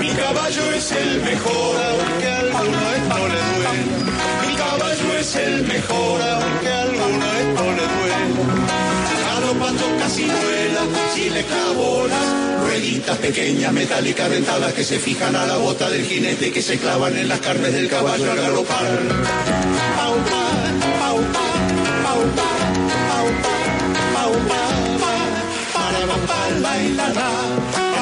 Mi 0.00 0.10
caballo 0.12 0.72
es 0.72 0.92
el 0.92 1.20
mejor, 1.20 1.76
Aunque 1.76 2.28
a 2.28 2.38
alguno 2.38 2.78
esto 2.92 3.28
le 3.28 3.40
duele. 3.60 4.46
mi 4.46 4.54
caballo 4.54 5.18
es 5.18 5.36
el 5.36 5.62
mejor, 5.64 6.20
si 10.16 11.30
le 11.30 11.44
clavo 11.44 12.06
las 12.08 12.60
rueditas 12.62 13.18
pequeñas, 13.18 13.72
metálicas, 13.72 14.30
dentadas 14.30 14.72
que 14.72 14.82
se 14.82 14.98
fijan 14.98 15.36
a 15.36 15.44
la 15.46 15.56
bota 15.56 15.90
del 15.90 16.04
jinete, 16.04 16.50
que 16.52 16.62
se 16.62 16.78
clavan 16.78 17.16
en 17.16 17.28
las 17.28 17.40
carnes 17.40 17.72
del 17.72 17.88
caballo 17.88 18.30
al 18.30 18.36
galopar. 18.36 18.98
Pau, 19.96 20.14
pa, 20.30 20.44
pau, 21.00 21.18
pa, 21.34 21.48
pau, 22.04 22.20
pa, 22.36 22.48
pau, 23.08 23.26
pa, 23.42 23.58
pau, 24.14 24.32
pa, 24.48 24.62
pa, 25.02 25.14
para, 25.74 26.00
pa, 26.06 26.16
pa, 26.28 26.40
la, 26.60 26.82
y 26.82 26.88
la, 26.94 27.08
la. 27.08 27.30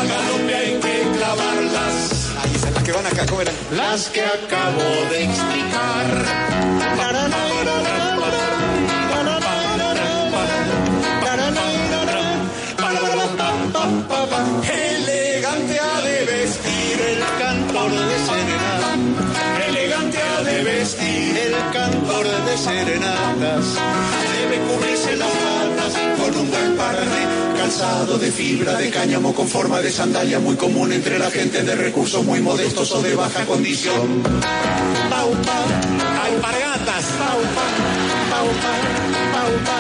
Al 0.00 0.08
galope 0.08 0.54
hay 0.54 0.72
que 0.74 1.18
clavarlas. 1.18 2.30
Ahí 2.42 2.54
están 2.54 2.74
las 2.74 2.82
que 2.84 2.92
van 2.92 3.06
acá, 3.06 3.26
¿cómo 3.26 3.40
eran? 3.42 3.54
Las 3.76 4.08
que 4.08 4.20
acabo 4.20 4.82
de 5.10 5.24
explicar. 5.24 6.54
Elegante 6.94 8.63
El 20.84 21.54
cantor 21.72 22.26
de 22.44 22.58
serenatas. 22.58 23.64
Debe 24.36 24.60
cubrirse 24.68 25.16
las 25.16 25.30
patas 25.30 25.94
con 26.18 26.36
un 26.36 26.50
gran 26.50 26.76
par 26.76 27.00
de 27.00 27.58
calzado 27.58 28.18
de 28.18 28.30
fibra 28.30 28.74
de 28.74 28.90
cáñamo 28.90 29.34
con 29.34 29.48
forma 29.48 29.80
de 29.80 29.90
sandalia 29.90 30.40
muy 30.40 30.56
común 30.56 30.92
entre 30.92 31.18
la 31.18 31.30
gente 31.30 31.62
de 31.62 31.74
recursos 31.74 32.22
muy 32.26 32.40
modestos 32.40 32.92
o 32.92 33.00
de 33.00 33.14
baja 33.14 33.46
condición. 33.46 34.22
Paupa, 35.08 35.58
alpargatas, 36.26 37.04
paupa, 37.16 37.66
paupa, 38.30 38.74
paupa, 39.32 39.78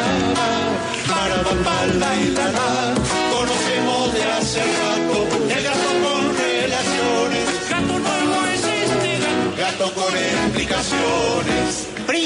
para 1.12 1.36
la 1.36 2.14
la 2.32 2.50
la. 2.50 2.94
Conocemos 3.30 4.14
de 4.14 4.22
hace 4.24 4.60
rato 4.60 4.93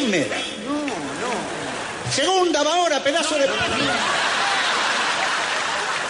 Primera. 0.09 0.39
Segunda 2.11 2.63
va 2.63 2.77
ahora, 2.77 3.05
pedazo 3.05 3.35
de. 3.35 3.47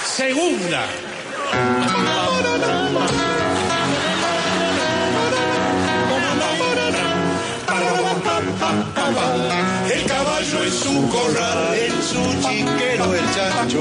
Segunda. 0.06 0.86
El 9.92 10.04
caballo 10.06 10.62
en 10.62 10.72
su 10.72 11.08
corral, 11.08 11.74
en 11.74 12.02
su 12.04 12.48
chiquero 12.48 13.14
el 13.14 13.34
chancho. 13.34 13.80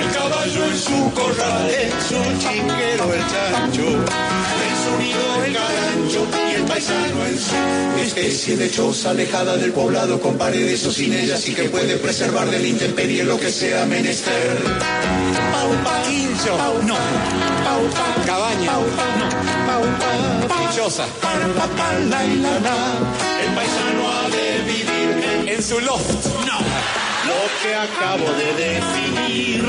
El 0.00 0.12
caballo 0.12 0.64
en 0.64 0.78
su 0.78 1.12
corral, 1.12 1.70
en 1.70 1.92
su 2.08 2.22
chiquero 2.40 3.12
el 3.12 3.22
chancho. 3.28 4.67
En 4.88 4.94
su 4.94 4.98
nido 4.98 5.44
el 5.44 5.52
carancho 5.54 6.26
y 6.50 6.54
el 6.54 6.62
paisano 6.62 7.26
en 7.26 7.38
su 7.38 8.00
especie 8.02 8.56
de 8.56 8.70
choza 8.70 9.10
alejada 9.10 9.56
del 9.56 9.72
poblado 9.72 10.20
con 10.20 10.36
paredes 10.38 10.84
o 10.86 10.92
sin 10.92 11.12
ellas 11.12 11.46
y 11.48 11.54
que 11.54 11.64
puede 11.64 11.96
preservar 11.96 12.50
del 12.50 12.64
intemperie 12.66 13.24
lo 13.24 13.38
que 13.38 13.50
sea 13.50 13.84
menester. 13.86 14.58
Paupa, 15.52 16.02
Quincho. 16.06 16.56
no. 16.84 16.96
Paupa, 17.64 18.06
Cabaña. 18.26 18.72
paupa, 19.66 20.70
Dichosa. 20.70 21.04
paupa, 21.20 21.92
la, 22.08 22.22
la, 22.22 22.58
la. 22.60 22.76
El 23.44 23.54
paisano 23.54 24.02
ha 24.10 24.28
de 24.30 24.58
vivir 24.64 25.24
en 25.42 25.48
En 25.48 25.62
su 25.62 25.78
loft. 25.80 26.26
no, 26.46 26.58
lo 27.28 27.40
que 27.62 27.74
acabo 27.74 28.26
de 28.40 28.48
definir. 28.64 29.64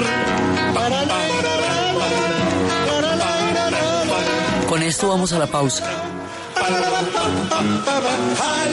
Para 0.74 0.90
la, 0.90 1.06
la, 1.06 1.06
la, 1.06 1.42
la, 1.42 1.49
Con 4.70 4.84
esto 4.84 5.08
vamos 5.08 5.34
a 5.34 5.40
la 5.40 5.48
pausa. 5.48 5.84
A 6.56 6.70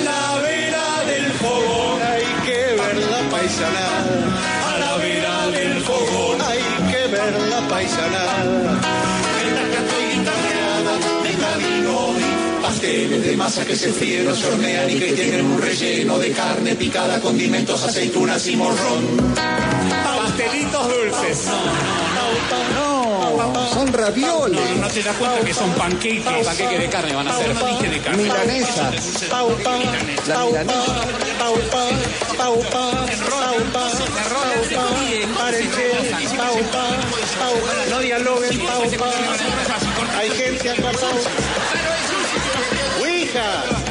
la 0.05 0.39
vera 0.43 1.01
del 1.07 1.33
fogón 1.33 2.03
hay 2.03 2.25
que 2.45 2.77
ver 2.77 2.97
la 3.11 3.21
paisanal. 3.31 4.07
A 4.69 4.79
la 4.79 4.97
vera 4.99 5.47
del 5.47 5.81
fogón 5.81 6.43
hay 6.43 6.61
que 6.93 7.07
ver 7.09 7.33
la 7.49 7.61
y 12.19 12.63
pasteles 12.63 13.25
de 13.25 13.37
masa 13.39 13.65
que 13.65 13.75
se 13.75 13.91
fríen 13.91 14.29
o 14.29 14.35
se 14.35 14.47
hornean 14.49 14.91
y 14.91 14.99
que 14.99 15.13
tienen 15.13 15.47
un 15.47 15.63
relleno 15.63 16.19
de 16.19 16.31
carne 16.33 16.75
picada, 16.75 17.21
condimentos, 17.23 17.83
aceitunas 17.83 18.47
y 18.49 18.57
morrón. 18.57 19.35
Pastelitos 19.35 20.89
dulces. 20.89 21.47
No, 22.75 22.96
son 23.73 23.93
ravioles. 23.93 24.77
No 24.79 24.89
te 24.89 25.03
das 25.03 25.17
cuenta 25.17 25.41
que 25.41 25.55
son 25.55 25.71
panqueques. 25.73 26.47
Panqueque 26.47 26.79
de 26.79 26.89
carne 26.89 27.15
van 27.15 27.29
a 27.29 27.37
ser. 27.37 27.55
No 27.55 27.67
dije 27.67 27.89
de 27.89 28.01
carne. 28.01 28.23
Milanesa. 28.23 28.91
La 30.27 30.45
milanesa. 30.45 31.01
no 37.91 37.99
dialoguen. 38.01 38.61
Hay 40.19 40.31
gente 40.31 40.71
acá. 40.71 40.91
Ouija. 43.01 43.86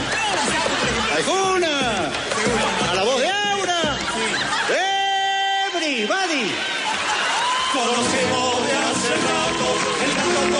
El 10.05 10.15
gato. 10.15 10.55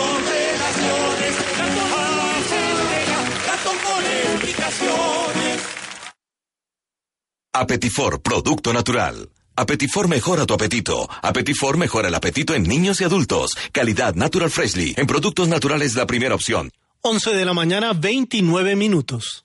Apetifor, 7.54 8.22
producto 8.22 8.74
natural. 8.74 9.30
Apetifor 9.56 10.10
mejora 10.10 10.46
tu 10.46 10.54
apetito. 10.54 11.08
Apetifor 11.22 11.78
mejora 11.78 12.10
el 12.10 12.16
apetito 12.16 12.54
en 12.54 12.64
niños 12.64 13.00
y 13.00 13.06
adultos. 13.06 13.56
Calidad 13.72 14.14
Natural 14.16 14.52
Freshly. 14.52 14.94
En 14.98 15.08
productos 15.08 15.48
naturales 15.48 15.96
la 15.96 16.06
primera 16.06 16.36
opción. 16.36 16.72
11 17.02 17.34
de 17.34 17.46
la 17.46 17.54
mañana, 17.54 17.94
29 17.94 18.76
minutos. 18.76 19.45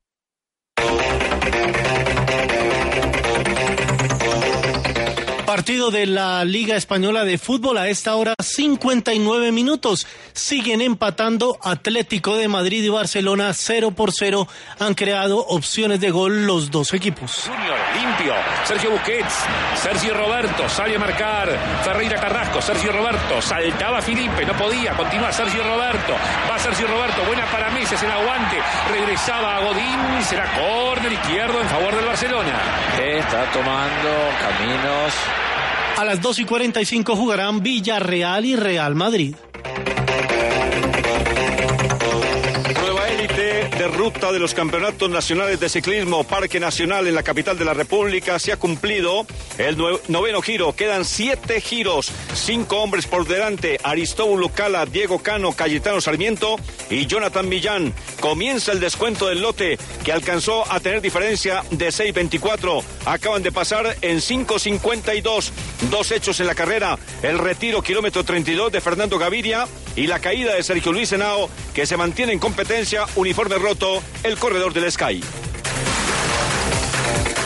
Partido 5.61 5.91
de 5.91 6.07
la 6.07 6.43
Liga 6.43 6.75
Española 6.75 7.23
de 7.23 7.37
Fútbol 7.37 7.77
a 7.77 7.87
esta 7.87 8.15
hora 8.15 8.33
59 8.39 9.51
minutos. 9.51 10.07
Siguen 10.33 10.81
empatando 10.81 11.59
Atlético 11.61 12.35
de 12.35 12.47
Madrid 12.47 12.83
y 12.83 12.89
Barcelona 12.89 13.53
0 13.53 13.91
por 13.91 14.11
0. 14.11 14.47
Han 14.79 14.95
creado 14.95 15.37
opciones 15.37 15.99
de 15.99 16.09
gol 16.09 16.47
los 16.47 16.71
dos 16.71 16.95
equipos. 16.95 17.43
Junior, 17.45 17.77
limpio. 17.93 18.33
Sergio 18.65 18.89
Busquets. 18.89 19.35
Sergio 19.75 20.15
Roberto. 20.15 20.67
Sale 20.67 20.95
a 20.95 20.99
marcar. 20.99 21.47
Ferreira 21.83 22.19
Carrasco. 22.19 22.59
Sergio 22.59 22.91
Roberto. 22.91 23.39
Saltaba 23.39 24.01
Felipe. 24.01 24.43
No 24.43 24.53
podía. 24.53 24.97
Continúa 24.97 25.31
Sergio 25.31 25.61
Roberto. 25.61 26.15
Va 26.49 26.57
Sergio 26.57 26.87
Roberto. 26.87 27.23
Buena 27.27 27.45
para 27.51 27.69
Messi. 27.69 27.93
Es 27.93 28.01
el 28.01 28.09
aguante. 28.09 28.57
Regresaba 28.89 29.57
a 29.57 29.59
Godín. 29.59 30.23
Será 30.27 30.51
córner 30.57 31.13
izquierdo 31.13 31.61
en 31.61 31.69
favor 31.69 31.95
del 31.95 32.05
Barcelona. 32.05 32.59
Está 32.99 33.43
tomando 33.51 34.09
caminos. 34.41 35.13
A 36.01 36.03
las 36.03 36.19
2 36.19 36.39
y 36.39 36.45
45 36.45 37.15
jugarán 37.15 37.61
Villarreal 37.61 38.43
y 38.43 38.55
Real 38.55 38.95
Madrid. 38.95 39.35
De 43.81 43.87
ruta 43.87 44.31
de 44.31 44.37
los 44.37 44.53
campeonatos 44.53 45.09
nacionales 45.09 45.59
de 45.59 45.67
ciclismo 45.67 46.23
Parque 46.23 46.59
Nacional 46.59 47.07
en 47.07 47.15
la 47.15 47.23
capital 47.23 47.57
de 47.57 47.65
la 47.65 47.73
República 47.73 48.37
se 48.37 48.51
ha 48.51 48.57
cumplido 48.57 49.25
el 49.57 49.75
noveno 50.07 50.43
giro. 50.43 50.73
Quedan 50.73 51.03
siete 51.03 51.59
giros, 51.61 52.11
cinco 52.35 52.77
hombres 52.77 53.07
por 53.07 53.27
delante: 53.27 53.79
Aristóbulo 53.81 54.49
Cala, 54.49 54.85
Diego 54.85 55.17
Cano, 55.23 55.53
Cayetano 55.53 55.99
Sarmiento 55.99 56.57
y 56.91 57.07
Jonathan 57.07 57.49
Millán. 57.49 57.91
Comienza 58.19 58.71
el 58.71 58.79
descuento 58.79 59.27
del 59.27 59.41
lote 59.41 59.79
que 60.03 60.11
alcanzó 60.11 60.71
a 60.71 60.79
tener 60.79 61.01
diferencia 61.01 61.63
de 61.71 61.87
6.24. 61.87 62.83
Acaban 63.05 63.41
de 63.41 63.51
pasar 63.51 63.97
en 64.03 64.17
5.52. 64.17 65.49
Dos 65.89 66.11
hechos 66.11 66.39
en 66.39 66.45
la 66.45 66.53
carrera: 66.53 66.99
el 67.23 67.39
retiro 67.39 67.81
kilómetro 67.81 68.23
32 68.23 68.71
de 68.71 68.79
Fernando 68.79 69.17
Gaviria 69.17 69.65
y 69.95 70.05
la 70.05 70.19
caída 70.19 70.53
de 70.53 70.61
Sergio 70.61 70.91
Luis 70.91 71.11
Henao, 71.11 71.49
que 71.73 71.87
se 71.87 71.97
mantiene 71.97 72.33
en 72.33 72.39
competencia, 72.39 73.05
uniforme 73.15 73.57
el 74.23 74.37
corredor 74.37 74.73
del 74.73 74.91
Sky. 74.91 75.21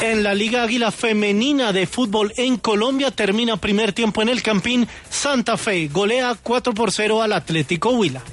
En 0.01 0.23
la 0.23 0.33
Liga 0.33 0.63
Águila 0.63 0.91
Femenina 0.91 1.71
de 1.71 1.85
Fútbol 1.85 2.33
en 2.37 2.57
Colombia 2.57 3.11
termina 3.11 3.57
primer 3.57 3.93
tiempo 3.93 4.23
en 4.23 4.29
el 4.29 4.41
Campín. 4.41 4.87
Santa 5.07 5.55
Fe 5.55 5.87
golea 5.87 6.35
4 6.41 6.73
por 6.73 6.91
0 6.91 7.21
al 7.21 7.31
Atlético 7.31 7.91
Huila. 7.91 8.23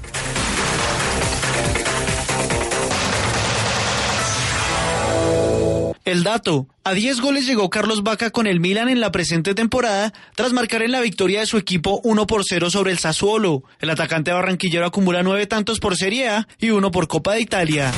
El 6.05 6.25
dato. 6.25 6.67
A 6.85 6.95
10 6.95 7.21
goles 7.21 7.47
llegó 7.47 7.71
Carlos 7.71 8.03
Vaca 8.03 8.31
con 8.31 8.47
el 8.47 8.61
Milan 8.61 8.89
en 8.89 9.01
la 9.01 9.13
presente 9.13 9.55
temporada 9.55 10.13
tras 10.35 10.53
marcar 10.53 10.83
en 10.83 10.91
la 10.91 11.01
victoria 11.01 11.41
de 11.41 11.47
su 11.47 11.59
equipo 11.59 12.01
1 12.03 12.27
por 12.27 12.45
0 12.45 12.71
sobre 12.71 12.91
el 12.91 12.99
Sassuolo. 12.99 13.63
El 13.79 13.91
atacante 13.91 14.33
barranquillero 14.33 14.87
acumula 14.87 15.23
nueve 15.23 15.47
tantos 15.47 15.79
por 15.79 15.97
Serie 15.97 16.29
A 16.29 16.49
y 16.59 16.71
uno 16.71 16.91
por 16.91 17.07
Copa 17.07 17.35
de 17.35 17.43
Italia. 17.43 17.93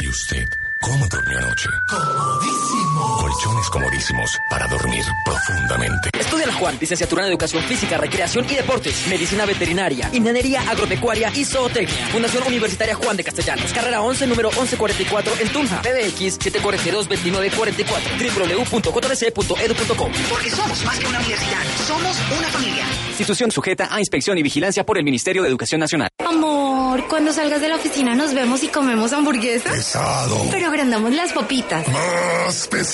¿Y 0.00 0.08
usted 0.08 0.44
¿Cómo 0.80 1.06
durmió 1.08 1.38
anoche? 1.38 1.68
Comodísimo. 1.88 2.97
Colchones 2.98 3.70
comodísimos 3.70 4.38
para 4.50 4.66
dormir 4.66 5.04
profundamente. 5.24 6.10
Estudia 6.18 6.46
la 6.46 6.54
Juan, 6.54 6.76
licenciatura 6.80 7.22
en 7.22 7.28
Educación 7.30 7.62
Física, 7.62 7.96
Recreación 7.96 8.44
y 8.50 8.54
Deportes, 8.54 9.06
Medicina 9.08 9.46
Veterinaria, 9.46 10.10
Ingeniería 10.12 10.62
Agropecuaria 10.68 11.30
y 11.34 11.44
Zootecnia. 11.44 12.08
Fundación 12.08 12.42
Universitaria 12.46 12.96
Juan 12.96 13.16
de 13.16 13.22
Castellanos, 13.24 13.72
carrera 13.72 14.02
11, 14.02 14.26
número 14.26 14.50
1144 14.50 15.32
en 15.40 15.48
Tunja, 15.50 15.80
PBX 15.82 16.38
742-2944, 16.40 17.84
www.jrc.edu.com. 18.34 20.12
Porque 20.28 20.50
somos 20.50 20.84
más 20.84 20.98
que 20.98 21.06
una 21.06 21.18
universidad, 21.20 21.62
somos 21.86 22.16
una 22.36 22.48
familia. 22.48 22.84
Institución 23.10 23.50
sujeta 23.52 23.88
a 23.94 24.00
inspección 24.00 24.38
y 24.38 24.42
vigilancia 24.42 24.84
por 24.84 24.98
el 24.98 25.04
Ministerio 25.04 25.42
de 25.42 25.48
Educación 25.48 25.80
Nacional. 25.80 26.08
Amor, 26.26 27.06
cuando 27.08 27.32
salgas 27.32 27.60
de 27.60 27.68
la 27.68 27.76
oficina 27.76 28.14
nos 28.14 28.34
vemos 28.34 28.62
y 28.64 28.68
comemos 28.68 29.12
hamburguesa. 29.12 29.70
Pesado. 29.70 30.46
Pero 30.50 30.66
agrandamos 30.68 31.12
las 31.12 31.32
papitas. 31.32 31.86
Más 31.88 32.66
pesado. 32.68 32.87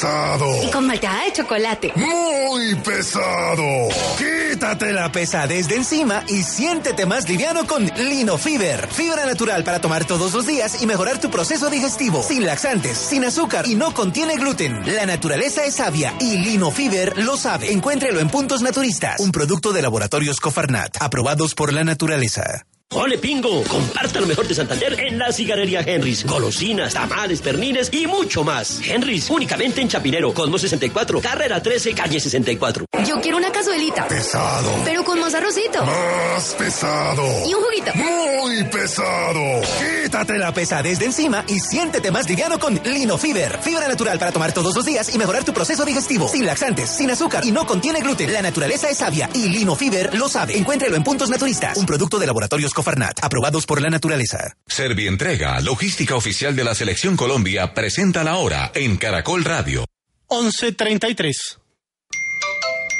Y 0.63 0.71
con 0.71 0.87
malteada 0.87 1.25
de 1.25 1.33
chocolate. 1.33 1.93
Muy 1.95 2.75
pesado. 2.77 3.89
Quítate 4.19 4.93
la 4.93 5.13
pesadez 5.13 5.69
de 5.69 5.77
encima 5.77 6.25
y 6.29 6.43
siéntete 6.43 7.07
más 7.07 7.29
liviano 7.29 7.67
con 7.67 7.85
Lino 7.85 8.37
Fiber. 8.37 8.89
Fibra 8.89 9.25
natural 9.25 9.63
para 9.63 9.81
tomar 9.81 10.05
todos 10.05 10.33
los 10.33 10.47
días 10.47 10.83
y 10.83 10.87
mejorar 10.87 11.21
tu 11.21 11.31
proceso 11.31 11.71
digestivo. 11.71 12.23
Sin 12.23 12.45
laxantes, 12.45 12.99
sin 12.99 13.25
azúcar 13.25 13.69
y 13.69 13.77
no 13.77 13.95
contiene 13.95 14.37
gluten. 14.37 14.83
La 14.95 15.07
naturaleza 15.07 15.65
es 15.65 15.77
sabia 15.77 16.15
y 16.19 16.39
Lino 16.39 16.71
Fiber 16.73 17.17
lo 17.19 17.37
sabe. 17.37 17.73
Encuéntrelo 17.73 18.19
en 18.19 18.29
puntos 18.29 18.63
naturistas. 18.63 19.21
Un 19.21 19.31
producto 19.31 19.73
de 19.73 19.83
laboratorios 19.83 20.41
Cofarnat. 20.41 20.97
Aprobados 21.01 21.55
por 21.55 21.73
la 21.73 21.85
naturaleza. 21.85 22.67
¡Ole 22.93 23.19
Pingo! 23.19 23.65
Comparta 23.65 24.21
lo 24.21 24.27
mejor 24.27 24.47
de 24.47 24.55
Santander 24.55 25.01
en 25.01 25.19
la 25.19 25.33
cigarrería 25.33 25.81
Henrys. 25.81 26.25
Golosinas, 26.25 26.95
tamales, 26.95 27.41
pernines 27.41 27.89
y 27.93 28.07
mucho 28.07 28.45
más. 28.45 28.81
Henrys, 28.87 29.29
únicamente 29.31 29.81
en 29.81 29.89
Chapinero, 29.89 30.33
Cosmo 30.33 30.59
64, 30.59 31.21
carrera 31.21 31.61
13, 31.61 31.93
calle 31.93 32.21
64. 32.21 32.85
Yo 33.05 33.21
quiero 33.21 33.39
una 33.39 33.51
cazuelita. 33.51 34.07
Pesado. 34.07 34.71
Pero 34.85 35.03
con 35.03 35.19
más 35.19 35.35
arrocito. 35.35 35.85
Más 35.85 36.55
pesado. 36.57 37.25
Y 37.49 37.55
un 37.55 37.63
juguito. 37.65 37.91
Muy 37.97 38.63
pesado. 38.65 39.61
Quítate 40.03 40.39
la 40.39 40.55
pesadez 40.55 41.01
de 41.01 41.07
encima 41.07 41.45
y 41.49 41.59
siéntete 41.59 42.13
más 42.13 42.29
liviano 42.29 42.61
con 42.61 42.81
Lino 42.85 43.19
Fiber. 43.19 43.59
Fibra 43.61 43.89
natural 43.89 44.21
para 44.21 44.31
tomar 44.31 44.53
todos 44.53 44.77
los 44.77 44.85
días 44.85 45.13
y 45.13 45.19
mejorar 45.19 45.43
tu 45.43 45.53
proceso 45.53 45.85
digestivo. 45.85 46.29
Sin 46.29 46.47
laxantes, 46.47 46.91
sin 46.91 47.11
azúcar 47.11 47.45
y 47.45 47.51
no 47.51 47.67
contiene 47.67 48.01
gluten. 48.01 48.33
La 48.33 48.43
naturaleza 48.43 48.89
es 48.89 48.99
sabia 48.99 49.29
y 49.35 49.49
Lino 49.49 49.75
Fiber 49.75 50.15
lo 50.17 50.29
sabe. 50.29 50.57
Encuéntrelo 50.57 50.95
en 50.95 51.03
puntos 51.03 51.29
naturistas. 51.29 51.77
Un 51.77 51.87
producto 51.87 52.21
de 52.21 52.27
laboratorios 52.27 52.73
Cofarnat. 52.85 53.25
Aprobados 53.25 53.65
por 53.65 53.81
la 53.81 53.89
naturaleza. 53.89 54.59
Servientrega, 54.67 55.59
logística 55.63 56.17
oficial 56.17 56.55
de 56.55 56.65
la 56.65 56.75
Selección 56.75 57.17
Colombia, 57.17 57.73
presenta 57.73 58.23
la 58.23 58.37
hora 58.37 58.73
en 58.75 58.99
Caracol 58.99 59.43
Radio. 59.43 59.87
11.33. 60.29 61.33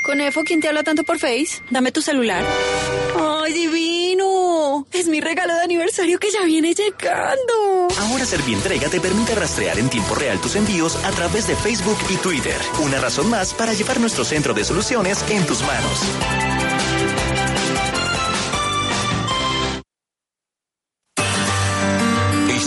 Conejo, 0.07 0.43
¿quién 0.45 0.63
te 0.63 0.69
habla 0.69 0.85
tanto 0.85 1.03
por 1.05 1.19
Face? 1.19 1.61
Dame 1.71 1.93
tu 1.93 2.01
celular. 2.01 2.43
¡Ay, 3.21 3.53
divino! 3.53 4.87
Es 4.91 5.07
mi 5.07 5.21
regalo 5.21 5.53
de 5.53 5.61
aniversario 5.61 6.19
que 6.19 6.31
ya 6.31 6.45
viene 6.47 6.75
llegando. 6.75 7.89
Ahora 7.99 8.25
Servientrega 8.25 8.89
te 8.89 9.01
permite 9.01 9.35
rastrear 9.35 9.79
en 9.79 9.91
tiempo 9.91 10.15
real 10.15 10.41
tus 10.41 10.57
envíos 10.57 10.97
a 11.05 11.11
través 11.11 11.47
de 11.47 11.57
Facebook 11.57 11.99
y 12.09 12.17
Twitter. 12.17 12.57
Una 12.83 13.01
razón 13.01 13.29
más 13.29 13.53
para 13.53 13.75
llevar 13.75 14.01
nuestro 14.01 14.25
centro 14.25 14.55
de 14.55 14.65
soluciones 14.65 15.23
en 15.29 15.45
tus 15.45 15.61
manos. 15.61 16.64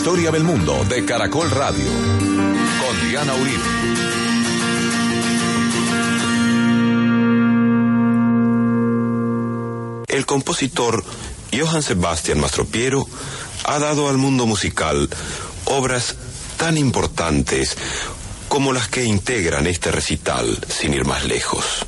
Historia 0.08 0.30
del 0.30 0.42
mundo 0.42 0.86
de 0.88 1.04
Caracol 1.04 1.50
Radio. 1.50 1.84
Con 1.84 3.10
Diana 3.10 3.34
Uribe. 3.34 3.62
El 10.06 10.24
compositor 10.24 11.04
Johann 11.52 11.82
Sebastian 11.82 12.40
Mastropiero 12.40 13.06
ha 13.64 13.78
dado 13.78 14.08
al 14.08 14.16
mundo 14.16 14.46
musical 14.46 15.10
obras 15.66 16.14
tan 16.56 16.78
importantes 16.78 17.76
como 18.48 18.72
las 18.72 18.88
que 18.88 19.04
integran 19.04 19.66
este 19.66 19.90
recital, 19.90 20.58
sin 20.68 20.94
ir 20.94 21.04
más 21.04 21.26
lejos. 21.26 21.84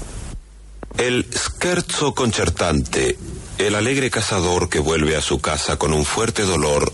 El 0.99 1.27
scherzo 1.35 2.15
concertante, 2.15 3.17
el 3.57 3.75
alegre 3.75 4.11
cazador 4.11 4.69
que 4.69 4.79
vuelve 4.79 5.17
a 5.17 5.23
su 5.23 5.41
casa 5.41 5.79
con 5.79 5.95
un 5.95 6.05
fuerte 6.05 6.43
dolor, 6.43 6.93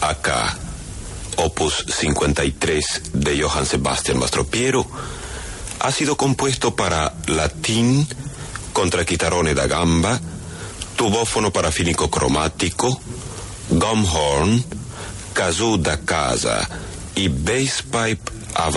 acá, 0.00 0.56
opus 1.36 1.84
53 1.88 3.02
de 3.12 3.42
Johann 3.42 3.66
Sebastian 3.66 4.18
Mastropiero, 4.18 4.86
ha 5.80 5.92
sido 5.92 6.16
compuesto 6.16 6.74
para 6.74 7.12
latín, 7.26 8.06
contrachitarone 8.72 9.54
da 9.54 9.66
gamba, 9.66 10.20
tubófono 10.96 11.52
parafínico 11.52 12.10
cromático, 12.10 13.00
gumhorn, 13.70 14.64
kazoo 15.32 15.76
da 15.76 15.98
casa 15.98 16.68
y 17.14 17.28
bass 17.28 17.82
pipe 17.82 18.32
a 18.54 18.70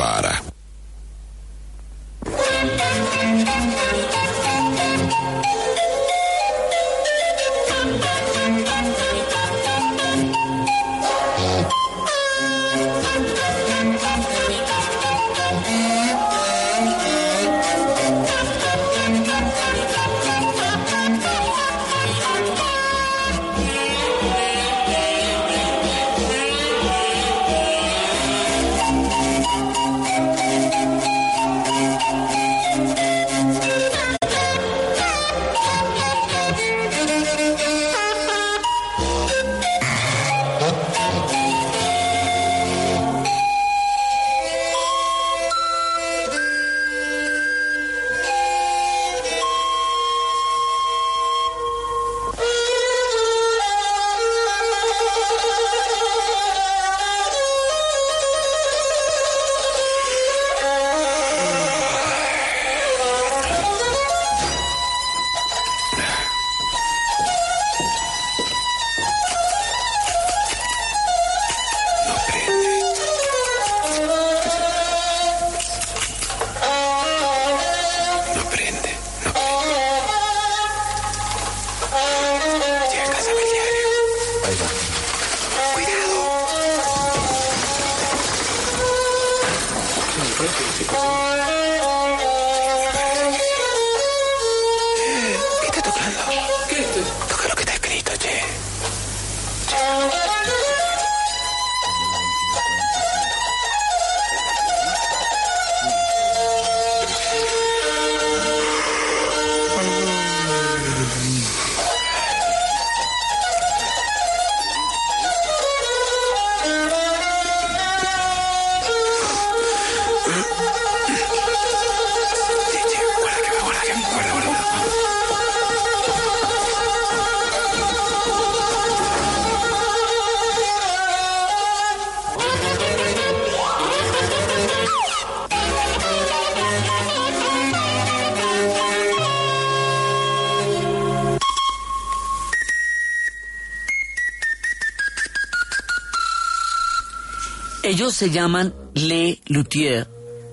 se 148.19 148.32
llaman 148.32 148.73
Le 148.95 149.39
Luthier 149.45 150.05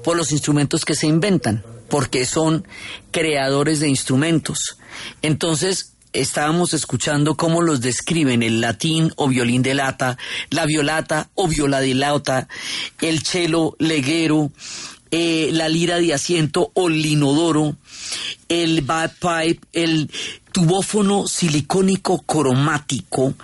por 0.05 0.17
los 0.17 0.31
instrumentos 0.31 0.85
que 0.85 0.95
se 0.95 1.09
inventan, 1.09 1.65
porque 1.89 2.25
son 2.25 2.65
creadores 3.11 3.81
de 3.81 3.89
instrumentos. 3.89 4.79
Entonces, 5.21 5.95
estábamos 6.13 6.75
escuchando 6.75 7.37
cómo 7.37 7.63
los 7.63 7.81
describen 7.81 8.45
el 8.45 8.61
latín 8.61 9.13
o 9.17 9.27
violín 9.27 9.65
de 9.65 9.75
lata, 9.75 10.17
la 10.49 10.65
violata 10.65 11.29
o 11.35 11.49
viola 11.49 11.81
de 11.81 11.95
lata, 11.95 12.47
el 13.01 13.25
cello 13.25 13.75
leguero, 13.81 14.53
eh, 15.11 15.51
la 15.53 15.69
lira 15.69 15.99
de 15.99 16.15
asiento 16.15 16.71
o 16.73 16.89
linodoro, 16.89 17.75
el 18.49 18.83
bagpipe, 18.83 19.67
el 19.73 20.09
tubófono 20.57 21.27
silicónico 21.27 22.23
cromático, 22.23 23.35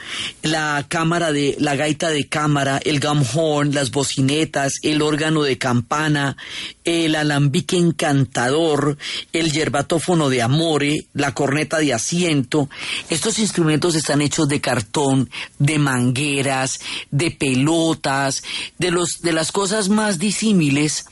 la 0.40 0.86
cámara 0.88 1.30
de 1.30 1.56
la 1.58 1.76
gaita 1.76 2.08
de 2.08 2.26
cámara, 2.26 2.80
el 2.82 3.00
gum 3.00 3.22
horn, 3.34 3.74
las 3.74 3.90
bocinetas, 3.90 4.72
el 4.80 5.02
órgano 5.02 5.42
de 5.42 5.58
campana, 5.58 6.38
el 6.84 7.14
alambique 7.14 7.76
encantador, 7.76 8.96
el 9.34 9.52
yerbatófono 9.52 10.30
de 10.30 10.40
amore, 10.40 11.06
la 11.12 11.34
corneta 11.34 11.80
de 11.80 11.92
asiento. 11.92 12.70
Estos 13.10 13.38
instrumentos 13.38 13.94
están 13.94 14.22
hechos 14.22 14.48
de 14.48 14.62
cartón, 14.62 15.28
de 15.58 15.78
mangueras, 15.78 16.80
de 17.10 17.30
pelotas, 17.30 18.42
de 18.78 18.90
los 18.90 19.20
de 19.20 19.34
las 19.34 19.52
cosas 19.52 19.90
más 19.90 20.18
disímiles 20.18 21.04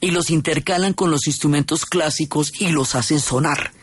y 0.00 0.12
los 0.12 0.30
intercalan 0.30 0.94
con 0.94 1.10
los 1.10 1.26
instrumentos 1.26 1.84
clásicos 1.84 2.54
y 2.58 2.68
los 2.68 2.94
hacen 2.94 3.20
sonar. 3.20 3.81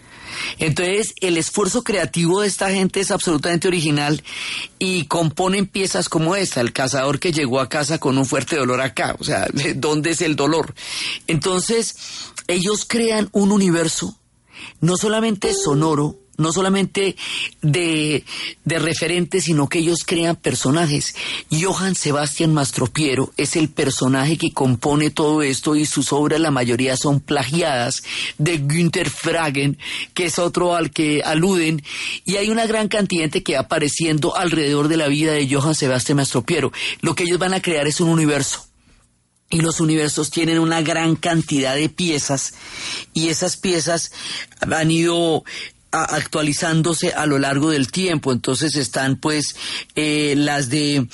Entonces, 0.57 1.13
el 1.21 1.37
esfuerzo 1.37 1.83
creativo 1.83 2.41
de 2.41 2.47
esta 2.47 2.69
gente 2.71 2.99
es 2.99 3.11
absolutamente 3.11 3.67
original 3.67 4.23
y 4.77 5.05
componen 5.05 5.67
piezas 5.67 6.09
como 6.09 6.35
esta, 6.35 6.61
el 6.61 6.73
cazador 6.73 7.19
que 7.19 7.31
llegó 7.31 7.59
a 7.59 7.69
casa 7.69 7.99
con 7.99 8.17
un 8.17 8.25
fuerte 8.25 8.55
dolor 8.57 8.81
acá, 8.81 9.15
o 9.19 9.23
sea, 9.23 9.47
¿dónde 9.75 10.11
es 10.11 10.21
el 10.21 10.35
dolor? 10.35 10.73
Entonces, 11.27 11.95
ellos 12.47 12.85
crean 12.87 13.29
un 13.31 13.51
universo 13.51 14.19
no 14.81 14.97
solamente 14.97 15.53
sonoro, 15.53 16.17
no 16.39 16.51
solamente 16.51 17.15
de, 17.61 18.23
de 18.65 18.79
referentes, 18.79 19.43
sino 19.43 19.69
que 19.69 19.79
ellos 19.79 20.03
crean 20.05 20.35
personajes. 20.35 21.15
Johann 21.51 21.95
Sebastian 21.95 22.53
Mastropiero 22.53 23.31
es 23.37 23.55
el 23.55 23.69
personaje 23.69 24.37
que 24.37 24.51
compone 24.51 25.11
todo 25.11 25.43
esto 25.43 25.75
y 25.75 25.85
sus 25.85 26.11
obras 26.11 26.39
la 26.39 26.51
mayoría 26.51 26.97
son 26.97 27.19
plagiadas 27.19 28.03
de 28.37 28.57
Günther 28.57 29.09
Fragen, 29.09 29.77
que 30.13 30.25
es 30.25 30.39
otro 30.39 30.75
al 30.75 30.91
que 30.91 31.21
aluden, 31.23 31.83
y 32.25 32.37
hay 32.37 32.49
una 32.49 32.65
gran 32.65 32.87
cantidad 32.87 33.29
de 33.29 33.43
que 33.43 33.53
va 33.53 33.61
apareciendo 33.61 34.35
alrededor 34.35 34.87
de 34.87 34.97
la 34.97 35.07
vida 35.07 35.33
de 35.33 35.47
Johann 35.47 35.75
Sebastian 35.75 36.17
Mastropiero. 36.17 36.71
Lo 37.01 37.15
que 37.15 37.23
ellos 37.23 37.39
van 37.39 37.53
a 37.53 37.61
crear 37.61 37.87
es 37.87 37.99
un 38.01 38.09
universo 38.09 38.65
y 39.49 39.61
los 39.61 39.79
universos 39.79 40.29
tienen 40.29 40.59
una 40.59 40.81
gran 40.81 41.15
cantidad 41.15 41.75
de 41.75 41.89
piezas 41.89 42.53
y 43.13 43.29
esas 43.29 43.57
piezas 43.57 44.11
han 44.61 44.91
ido 44.91 45.43
actualizándose 45.91 47.13
a 47.13 47.25
lo 47.25 47.39
largo 47.39 47.69
del 47.69 47.91
tiempo. 47.91 48.31
Entonces 48.31 48.75
están 48.75 49.17
pues 49.17 49.55
eh, 49.95 50.35
las 50.37 50.69
de 50.69 51.07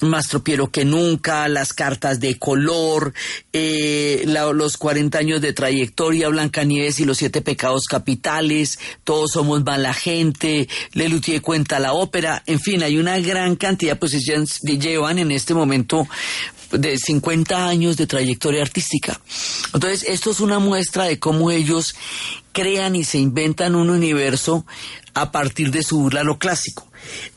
Mastropiero 0.00 0.70
que 0.70 0.84
nunca, 0.84 1.48
las 1.48 1.72
cartas 1.72 2.20
de 2.20 2.38
color, 2.38 3.12
eh, 3.52 4.24
los 4.26 4.76
40 4.76 5.18
años 5.18 5.40
de 5.40 5.52
trayectoria, 5.52 6.28
Blancanieves 6.28 7.00
y 7.00 7.04
los 7.04 7.18
siete 7.18 7.42
pecados 7.42 7.84
capitales, 7.84 8.78
todos 9.04 9.32
somos 9.32 9.64
mala 9.64 9.94
gente, 9.94 10.68
Lelutier 10.92 11.42
cuenta 11.42 11.78
la 11.78 11.92
ópera, 11.92 12.42
en 12.46 12.60
fin, 12.60 12.82
hay 12.82 12.98
una 12.98 13.18
gran 13.18 13.56
cantidad, 13.56 13.98
pues 13.98 14.12
llevan 14.78 15.18
en 15.18 15.30
este 15.30 15.54
momento 15.54 16.06
de 16.72 16.98
50 16.98 17.66
años 17.66 17.96
de 17.96 18.06
trayectoria 18.06 18.62
artística. 18.62 19.20
Entonces, 19.74 20.04
esto 20.08 20.30
es 20.30 20.40
una 20.40 20.58
muestra 20.58 21.04
de 21.04 21.18
cómo 21.18 21.50
ellos 21.50 21.94
crean 22.52 22.96
y 22.96 23.04
se 23.04 23.18
inventan 23.18 23.74
un 23.74 23.90
universo 23.90 24.64
a 25.14 25.32
partir 25.32 25.70
de 25.70 25.82
su 25.82 26.00
burla 26.00 26.22
lo 26.22 26.38
clásico. 26.38 26.88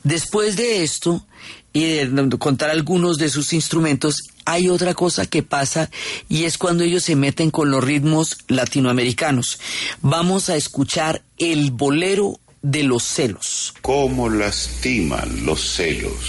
Después 0.02 0.56
de 0.56 0.82
esto, 0.82 1.26
y 1.74 1.82
de 1.82 2.38
contar 2.38 2.70
algunos 2.70 3.18
de 3.18 3.28
sus 3.28 3.52
instrumentos, 3.52 4.22
hay 4.46 4.68
otra 4.68 4.94
cosa 4.94 5.26
que 5.26 5.42
pasa 5.42 5.90
y 6.28 6.44
es 6.44 6.56
cuando 6.56 6.84
ellos 6.84 7.02
se 7.02 7.16
meten 7.16 7.50
con 7.50 7.70
los 7.70 7.82
ritmos 7.82 8.38
latinoamericanos. 8.48 9.58
Vamos 10.00 10.48
a 10.48 10.56
escuchar 10.56 11.22
el 11.36 11.72
bolero 11.72 12.38
de 12.62 12.84
los 12.84 13.02
celos. 13.02 13.74
¿Cómo 13.82 14.30
lastiman 14.30 15.44
los 15.44 15.60
celos? 15.60 16.28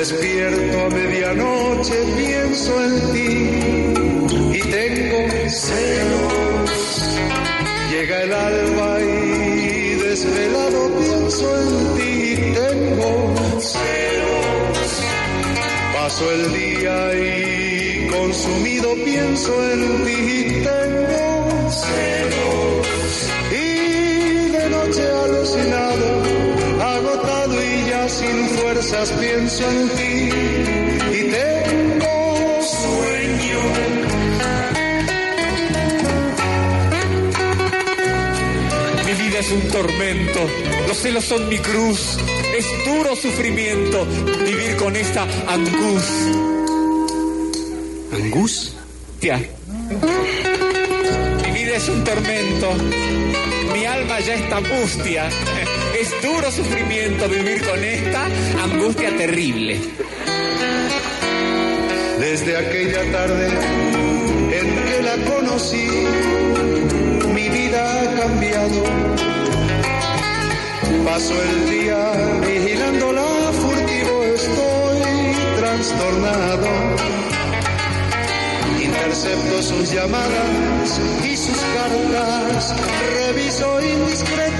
despierto 0.00 0.80
a 0.80 0.88
medianoche, 0.88 1.94
pienso 2.16 2.84
en 2.84 3.12
ti 3.12 4.58
y 4.58 4.60
tengo 4.76 5.20
celos. 5.50 6.70
Llega 7.90 8.22
el 8.22 8.32
alba 8.32 9.00
y 9.02 9.96
desvelado 9.96 10.80
pienso 11.00 11.46
en 11.60 11.96
ti 11.96 12.12
y 12.32 12.36
tengo 12.54 13.60
celos. 13.60 14.88
Paso 15.92 16.32
el 16.32 16.52
día 16.54 16.96
y 17.14 18.08
consumido 18.08 18.94
pienso 19.04 19.52
en 19.70 20.04
ti 20.06 20.16
y 20.38 20.64
tengo 20.64 21.70
celos 21.70 22.49
pienso 29.08 29.70
en 29.70 29.88
ti 29.90 30.28
y 31.10 31.30
tengo 31.30 32.62
sueño. 32.62 33.60
Mi 39.06 39.12
vida 39.12 39.38
es 39.38 39.52
un 39.52 39.68
tormento, 39.68 40.40
los 40.86 40.98
celos 40.98 41.24
son 41.24 41.48
mi 41.48 41.58
cruz, 41.58 42.18
es 42.58 42.66
duro 42.84 43.16
sufrimiento 43.16 44.04
vivir 44.44 44.76
con 44.76 44.94
esta 44.94 45.22
angustia. 45.48 46.34
¿Angustia? 48.12 49.38
Mi 51.42 51.50
vida 51.52 51.76
es 51.76 51.88
un 51.88 52.04
tormento 52.04 52.74
mi 53.72 53.86
alma 53.86 54.20
ya 54.20 54.34
está 54.34 54.56
angustia. 54.58 55.28
Es 55.98 56.22
duro 56.22 56.50
sufrimiento 56.50 57.28
vivir 57.28 57.62
con 57.66 57.82
esta 57.82 58.26
angustia 58.62 59.16
terrible. 59.16 59.80
Desde 62.18 62.56
aquella 62.56 63.12
tarde 63.12 63.48
en 64.52 64.84
que 64.84 65.02
la 65.02 65.16
conocí, 65.34 65.88
mi 67.34 67.48
vida 67.48 68.02
ha 68.02 68.20
cambiado. 68.20 68.84
Paso 71.04 71.34
el 71.42 71.70
día 71.70 72.12
vigilándola 72.46 73.52
furtivo, 73.52 74.24
estoy 74.24 75.34
trastornado 75.58 76.90
intercepto 79.10 79.62
sus 79.62 79.92
llamadas 79.92 81.00
y 81.24 81.36
sus 81.36 81.58
cartas, 81.74 82.74
reviso 83.14 83.80
indiscreto, 83.80 84.59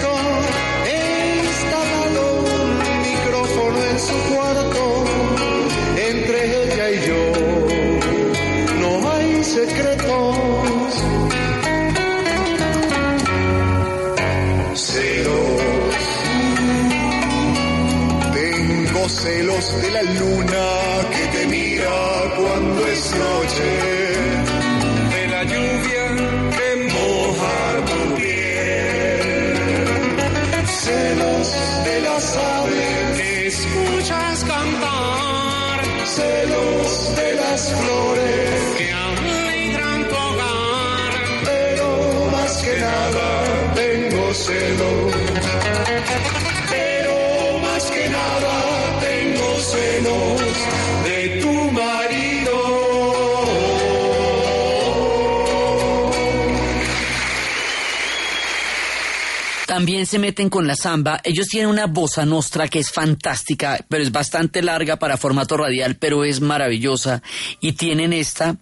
También 59.81 60.05
se 60.05 60.19
meten 60.19 60.51
con 60.51 60.67
la 60.67 60.77
samba. 60.77 61.23
Ellos 61.25 61.49
tienen 61.49 61.71
una 61.71 61.87
bossa 61.87 62.27
nostra 62.27 62.69
que 62.69 62.81
es 62.81 62.91
fantástica, 62.91 63.83
pero 63.89 64.03
es 64.03 64.13
bastante 64.13 64.63
larga 64.63 64.99
para 64.99 65.17
formato 65.17 65.57
radial, 65.57 65.97
pero 65.97 66.23
es 66.23 66.43
maravillosa. 66.43 67.23
Y 67.63 67.73
tienen 67.73 68.13
esta. 68.13 68.59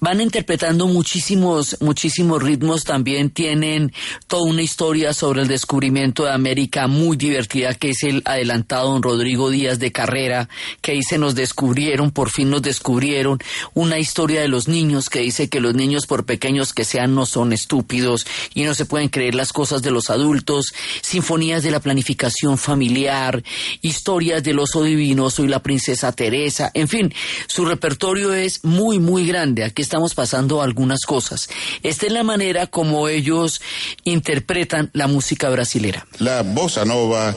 Van 0.00 0.22
interpretando 0.22 0.86
muchísimos, 0.86 1.76
muchísimos 1.80 2.42
ritmos. 2.42 2.84
También 2.84 3.28
tienen 3.28 3.92
toda 4.26 4.50
una 4.50 4.62
historia 4.62 5.12
sobre 5.12 5.42
el 5.42 5.48
descubrimiento 5.48 6.24
de 6.24 6.32
América 6.32 6.86
muy 6.86 7.18
divertida, 7.18 7.74
que 7.74 7.90
es 7.90 8.02
el 8.02 8.22
adelantado 8.24 8.92
don 8.92 9.02
Rodrigo 9.02 9.50
Díaz 9.50 9.78
de 9.78 9.92
Carrera, 9.92 10.48
que 10.80 10.92
dice 10.92 11.18
nos 11.18 11.34
descubrieron, 11.34 12.10
por 12.10 12.30
fin 12.30 12.48
nos 12.48 12.62
descubrieron. 12.62 13.38
Una 13.74 13.98
historia 13.98 14.40
de 14.40 14.48
los 14.48 14.66
niños 14.66 15.10
que 15.10 15.18
dice 15.18 15.50
que 15.50 15.60
los 15.60 15.74
niños, 15.74 16.06
por 16.06 16.24
pequeños 16.24 16.72
que 16.72 16.86
sean, 16.86 17.14
no 17.14 17.26
son 17.26 17.52
estúpidos 17.52 18.26
y 18.54 18.62
no 18.62 18.72
se 18.72 18.86
pueden 18.86 19.10
creer 19.10 19.34
las 19.34 19.52
cosas 19.52 19.82
de 19.82 19.90
los 19.90 20.08
adultos 20.08 20.53
sinfonías 21.02 21.62
de 21.62 21.70
la 21.70 21.80
planificación 21.80 22.58
familiar, 22.58 23.42
historias 23.80 24.42
del 24.42 24.58
oso 24.58 24.82
divino, 24.82 25.30
soy 25.30 25.48
la 25.48 25.62
princesa 25.62 26.12
Teresa, 26.12 26.70
en 26.74 26.88
fin, 26.88 27.12
su 27.46 27.64
repertorio 27.64 28.34
es 28.34 28.64
muy, 28.64 28.98
muy 28.98 29.26
grande. 29.26 29.64
Aquí 29.64 29.82
estamos 29.82 30.14
pasando 30.14 30.62
algunas 30.62 31.00
cosas. 31.02 31.48
Esta 31.82 32.06
es 32.06 32.12
la 32.12 32.22
manera 32.22 32.66
como 32.66 33.08
ellos 33.08 33.60
interpretan 34.04 34.90
la 34.92 35.06
música 35.06 35.48
brasilera. 35.50 36.06
La 36.18 36.42
bossa 36.42 36.84
nova, 36.84 37.34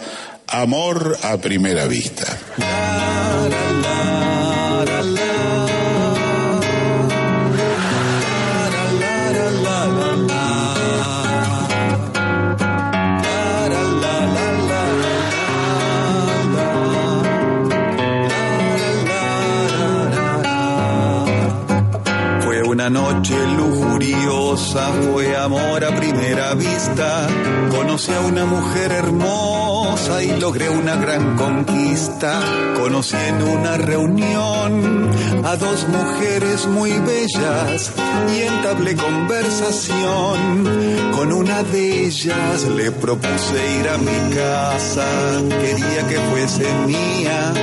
amor 0.48 1.18
a 1.24 1.38
primera 1.38 1.86
vista. 1.86 2.26
Fue 2.56 2.66
una 2.66 3.97
noche 22.90 23.57
fue 24.56 25.36
amor 25.36 25.84
a 25.84 25.94
primera 25.96 26.54
vista. 26.54 27.28
Conocí 27.70 28.14
a 28.14 28.22
una 28.22 28.46
mujer 28.46 28.94
hermosa 28.94 30.24
y 30.24 30.40
logré 30.40 30.70
una 30.70 30.96
gran 30.96 31.36
conquista. 31.36 32.40
Conocí 32.78 33.18
en 33.18 33.44
una 33.44 33.76
reunión 33.78 35.12
a 35.44 35.58
dos 35.58 35.86
mujeres 35.90 36.66
muy 36.68 36.92
bellas 36.92 37.92
y 38.34 38.42
entablé 38.42 38.96
conversación. 38.96 40.64
Con 41.12 41.34
una 41.34 41.64
de 41.64 42.06
ellas 42.06 42.64
le 42.64 42.92
propuse 42.92 43.80
ir 43.80 43.90
a 43.90 43.98
mi 43.98 44.36
casa, 44.36 45.06
quería 45.62 46.08
que 46.08 46.20
fuese 46.32 46.74
mía. 46.86 47.54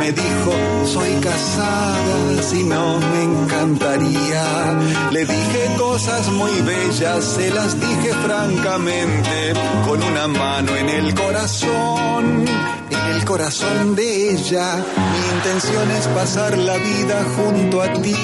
Me 0.00 0.10
dijo, 0.12 0.52
soy 0.84 1.12
casada, 1.20 2.42
si 2.42 2.64
no 2.64 2.98
me 2.98 3.22
encantaría. 3.22 4.80
Le 5.12 5.24
dije 5.24 5.70
cosas 5.78 6.23
muy 6.28 6.52
bellas, 6.62 7.24
se 7.24 7.50
las 7.50 7.78
dije 7.78 8.12
francamente, 8.24 9.52
con 9.86 10.02
una 10.02 10.28
mano 10.28 10.74
en 10.76 10.88
el 10.88 11.14
corazón, 11.14 12.44
en 12.90 13.14
el 13.14 13.24
corazón 13.24 13.94
de 13.94 14.30
ella. 14.30 14.76
Mi 14.76 15.36
intención 15.36 15.90
es 15.90 16.06
pasar 16.08 16.56
la 16.56 16.76
vida 16.76 17.24
junto 17.36 17.82
a 17.82 17.92
ti 17.94 18.14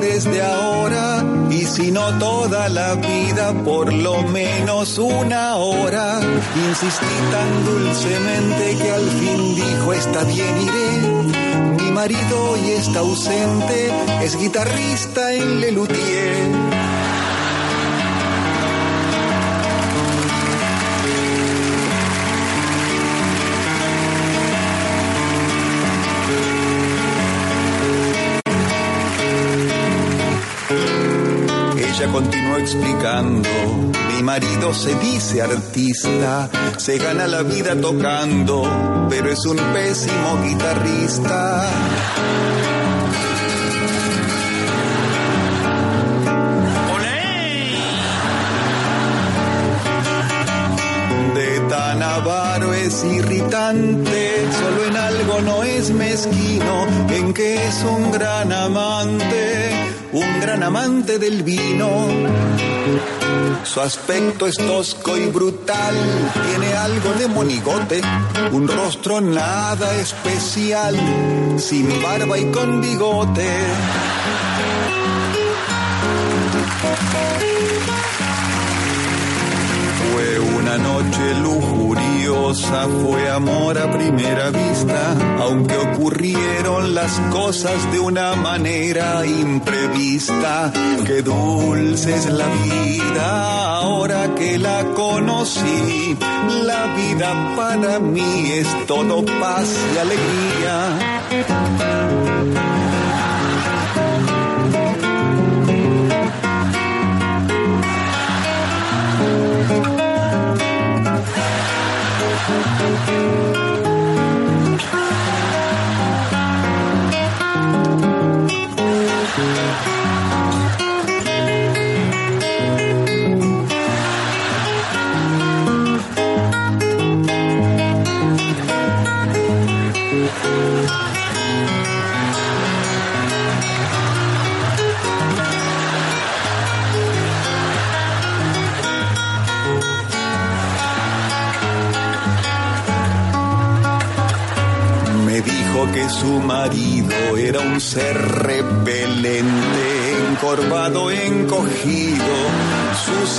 desde 0.00 0.42
ahora, 0.42 1.24
y 1.50 1.64
si 1.64 1.90
no 1.90 2.18
toda 2.18 2.68
la 2.68 2.94
vida, 2.94 3.52
por 3.64 3.92
lo 3.92 4.22
menos 4.22 4.98
una 4.98 5.56
hora. 5.56 6.20
Insistí 6.68 7.06
tan 7.32 7.64
dulcemente 7.64 8.76
que 8.76 8.90
al 8.90 9.10
fin 9.10 9.54
dijo, 9.54 9.92
está 9.92 10.24
bien, 10.24 10.62
iré. 10.62 11.82
Mi 11.82 11.90
marido 11.92 12.50
hoy 12.50 12.70
está 12.72 13.00
ausente, 13.00 13.90
es 14.22 14.36
guitarrista 14.36 15.32
en 15.32 15.60
Lelutier. 15.60 16.67
Explicando, 32.68 33.48
mi 34.12 34.22
marido 34.22 34.74
se 34.74 34.94
dice 34.96 35.40
artista, 35.40 36.50
se 36.76 36.98
gana 36.98 37.26
la 37.26 37.42
vida 37.42 37.74
tocando, 37.74 39.06
pero 39.08 39.30
es 39.30 39.46
un 39.46 39.56
pésimo 39.72 40.38
guitarrista. 40.44 41.64
De 51.34 51.60
tan 51.70 52.02
avaro 52.02 52.74
es 52.74 53.02
irritante, 53.02 54.46
solo 54.60 54.84
en 54.84 54.96
algo 54.96 55.40
no 55.40 55.62
es 55.62 55.90
mezquino, 55.90 56.86
en 57.08 57.32
que 57.32 57.66
es 57.66 57.82
un 57.84 58.12
gran 58.12 58.52
amante, 58.52 59.87
un 60.12 60.40
gran 60.40 60.62
amante 60.62 61.18
del 61.18 61.42
vino. 61.42 61.88
Su 63.64 63.80
aspecto 63.80 64.46
es 64.46 64.56
tosco 64.56 65.16
y 65.16 65.26
brutal, 65.26 65.94
tiene 66.48 66.72
algo 66.74 67.12
de 67.12 67.28
monigote, 67.28 68.00
un 68.52 68.66
rostro 68.66 69.20
nada 69.20 69.94
especial, 69.96 70.96
sin 71.58 72.02
barba 72.02 72.38
y 72.38 72.50
con 72.50 72.80
bigote. 72.80 73.48
Fue 80.12 80.38
una 80.38 80.78
noche 80.78 81.34
fue 82.56 83.28
amor 83.28 83.76
a 83.76 83.90
primera 83.92 84.50
vista, 84.50 85.16
aunque 85.38 85.76
ocurrieron 85.76 86.94
las 86.94 87.20
cosas 87.30 87.92
de 87.92 87.98
una 88.00 88.36
manera 88.36 89.26
imprevista. 89.26 90.72
Qué 91.06 91.20
dulce 91.20 92.14
es 92.14 92.26
la 92.26 92.46
vida 92.46 93.76
ahora 93.76 94.34
que 94.34 94.58
la 94.58 94.82
conocí. 94.94 96.16
La 96.64 96.86
vida 96.94 97.54
para 97.54 97.98
mí 97.98 98.50
es 98.52 98.86
todo 98.86 99.24
paz 99.24 99.68
y 99.94 99.98
alegría. 99.98 101.17
Me 112.58 113.87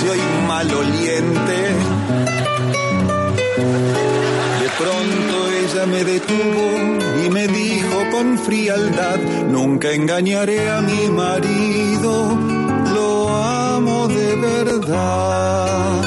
sucio 0.00 0.14
y 0.14 0.46
maloliente. 0.46 1.58
De 4.60 4.68
pronto 4.78 5.50
ella 5.62 5.86
me 5.86 6.04
detuvo 6.04 7.24
y 7.24 7.30
me 7.30 7.48
dijo 7.48 8.10
con 8.10 8.38
frialdad, 8.38 9.18
nunca 9.48 9.92
engañaré 9.92 10.70
a 10.70 10.80
mi 10.80 11.08
marido, 11.08 12.38
lo 12.94 13.28
amo 13.28 14.08
de 14.08 14.36
verdad. 14.36 16.02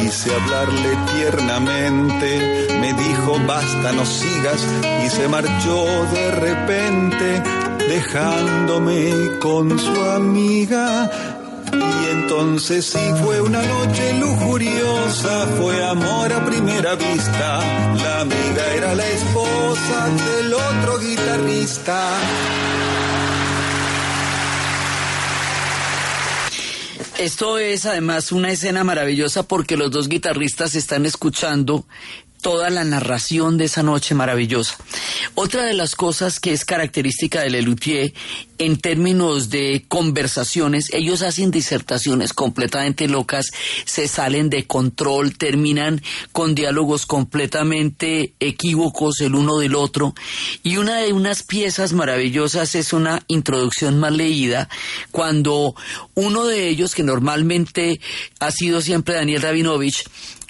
Quise 0.00 0.34
hablarle 0.34 0.98
tiernamente, 1.14 2.68
me 2.80 2.92
dijo 2.92 3.38
basta, 3.46 3.92
no 3.92 4.04
sigas, 4.06 4.64
y 5.04 5.10
se 5.10 5.28
marchó 5.28 5.84
de 6.12 6.30
repente 6.30 7.57
dejándome 7.88 9.38
con 9.40 9.78
su 9.78 10.04
amiga. 10.04 11.10
Y 11.72 12.10
entonces 12.10 12.84
sí 12.84 12.98
fue 13.22 13.40
una 13.40 13.62
noche 13.62 14.18
lujuriosa, 14.18 15.46
fue 15.58 15.84
amor 15.84 16.32
a 16.32 16.44
primera 16.44 16.94
vista. 16.94 17.60
La 17.96 18.20
amiga 18.20 18.74
era 18.76 18.94
la 18.94 19.06
esposa 19.06 20.08
del 20.08 20.54
otro 20.54 20.98
guitarrista. 20.98 22.18
Esto 27.18 27.58
es 27.58 27.84
además 27.84 28.30
una 28.30 28.52
escena 28.52 28.84
maravillosa 28.84 29.42
porque 29.42 29.76
los 29.76 29.90
dos 29.90 30.08
guitarristas 30.08 30.76
están 30.76 31.04
escuchando 31.04 31.84
toda 32.40 32.70
la 32.70 32.84
narración 32.84 33.58
de 33.58 33.64
esa 33.64 33.82
noche 33.82 34.14
maravillosa. 34.14 34.76
Otra 35.34 35.64
de 35.64 35.74
las 35.74 35.94
cosas 35.94 36.40
que 36.40 36.52
es 36.52 36.64
característica 36.64 37.40
de 37.40 37.50
Lelutier 37.50 38.12
en 38.58 38.76
términos 38.76 39.50
de 39.50 39.84
conversaciones, 39.86 40.92
ellos 40.92 41.22
hacen 41.22 41.50
disertaciones 41.50 42.32
completamente 42.32 43.06
locas, 43.08 43.46
se 43.84 44.08
salen 44.08 44.50
de 44.50 44.66
control, 44.66 45.36
terminan 45.36 46.02
con 46.32 46.54
diálogos 46.54 47.06
completamente 47.06 48.34
equívocos 48.40 49.20
el 49.20 49.34
uno 49.34 49.58
del 49.58 49.74
otro. 49.76 50.14
Y 50.62 50.76
una 50.76 50.98
de 50.98 51.12
unas 51.12 51.42
piezas 51.44 51.92
maravillosas 51.92 52.74
es 52.74 52.92
una 52.92 53.22
introducción 53.28 53.98
mal 53.98 54.16
leída, 54.16 54.68
cuando 55.12 55.74
uno 56.14 56.46
de 56.46 56.68
ellos, 56.68 56.94
que 56.94 57.02
normalmente 57.04 58.00
ha 58.40 58.50
sido 58.50 58.80
siempre 58.80 59.14
Daniel 59.14 59.42
Rabinovich, 59.42 60.04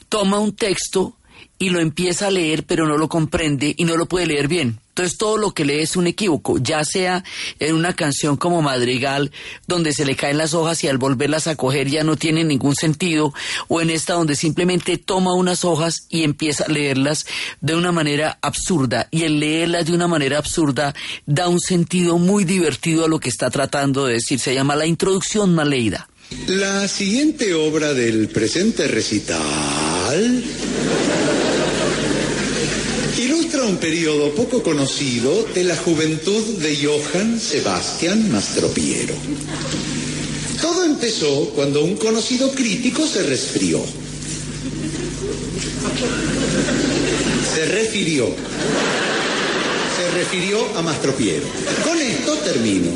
toma 0.08 0.38
un 0.38 0.54
texto 0.54 1.17
y 1.58 1.70
lo 1.70 1.80
empieza 1.80 2.28
a 2.28 2.30
leer 2.30 2.64
pero 2.64 2.86
no 2.86 2.96
lo 2.96 3.08
comprende 3.08 3.74
y 3.76 3.84
no 3.84 3.96
lo 3.96 4.06
puede 4.06 4.26
leer 4.26 4.48
bien. 4.48 4.78
Entonces 4.98 5.16
todo 5.16 5.36
lo 5.38 5.52
que 5.52 5.64
lee 5.64 5.78
es 5.78 5.94
un 5.94 6.08
equívoco, 6.08 6.58
ya 6.58 6.84
sea 6.84 7.22
en 7.60 7.76
una 7.76 7.94
canción 7.94 8.36
como 8.36 8.62
Madrigal, 8.62 9.30
donde 9.68 9.92
se 9.92 10.04
le 10.04 10.16
caen 10.16 10.38
las 10.38 10.54
hojas 10.54 10.82
y 10.82 10.88
al 10.88 10.98
volverlas 10.98 11.46
a 11.46 11.54
coger 11.54 11.88
ya 11.88 12.02
no 12.02 12.16
tiene 12.16 12.42
ningún 12.42 12.74
sentido, 12.74 13.32
o 13.68 13.80
en 13.80 13.90
esta 13.90 14.14
donde 14.14 14.34
simplemente 14.34 14.98
toma 14.98 15.34
unas 15.34 15.64
hojas 15.64 16.06
y 16.08 16.24
empieza 16.24 16.64
a 16.64 16.72
leerlas 16.72 17.26
de 17.60 17.76
una 17.76 17.92
manera 17.92 18.38
absurda, 18.42 19.06
y 19.12 19.22
el 19.22 19.38
leerlas 19.38 19.86
de 19.86 19.92
una 19.92 20.08
manera 20.08 20.38
absurda 20.38 20.96
da 21.26 21.48
un 21.48 21.60
sentido 21.60 22.18
muy 22.18 22.42
divertido 22.42 23.04
a 23.04 23.08
lo 23.08 23.20
que 23.20 23.28
está 23.28 23.50
tratando 23.50 24.04
de 24.04 24.14
decir, 24.14 24.40
se 24.40 24.52
llama 24.52 24.74
la 24.74 24.86
introducción 24.86 25.54
mal 25.54 25.70
leída. 25.70 26.08
La 26.48 26.88
siguiente 26.88 27.54
obra 27.54 27.94
del 27.94 28.28
presente 28.28 28.88
recital 28.88 30.42
un 33.66 33.76
periodo 33.76 34.30
poco 34.34 34.62
conocido 34.62 35.44
de 35.54 35.64
la 35.64 35.76
juventud 35.76 36.42
de 36.58 36.76
Johann 36.76 37.40
Sebastian 37.40 38.30
Mastropiero. 38.30 39.14
Todo 40.60 40.84
empezó 40.84 41.50
cuando 41.50 41.82
un 41.82 41.96
conocido 41.96 42.52
crítico 42.52 43.06
se 43.06 43.22
resfrió. 43.24 43.80
Se 47.54 47.64
refirió. 47.66 48.26
Se 49.96 50.10
refirió 50.16 50.58
a 50.76 50.82
Mastropiero. 50.82 51.46
Con 51.84 52.00
esto 52.00 52.34
termino. 52.34 52.90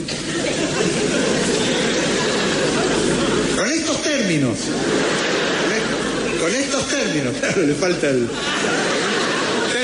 Con 3.57 3.71
estos 3.71 4.03
términos. 4.03 4.59
Con 6.41 6.55
estos 6.55 6.89
términos. 6.89 7.35
Claro, 7.41 7.63
le 7.63 7.75
falta 7.75 8.11
el 8.11 8.29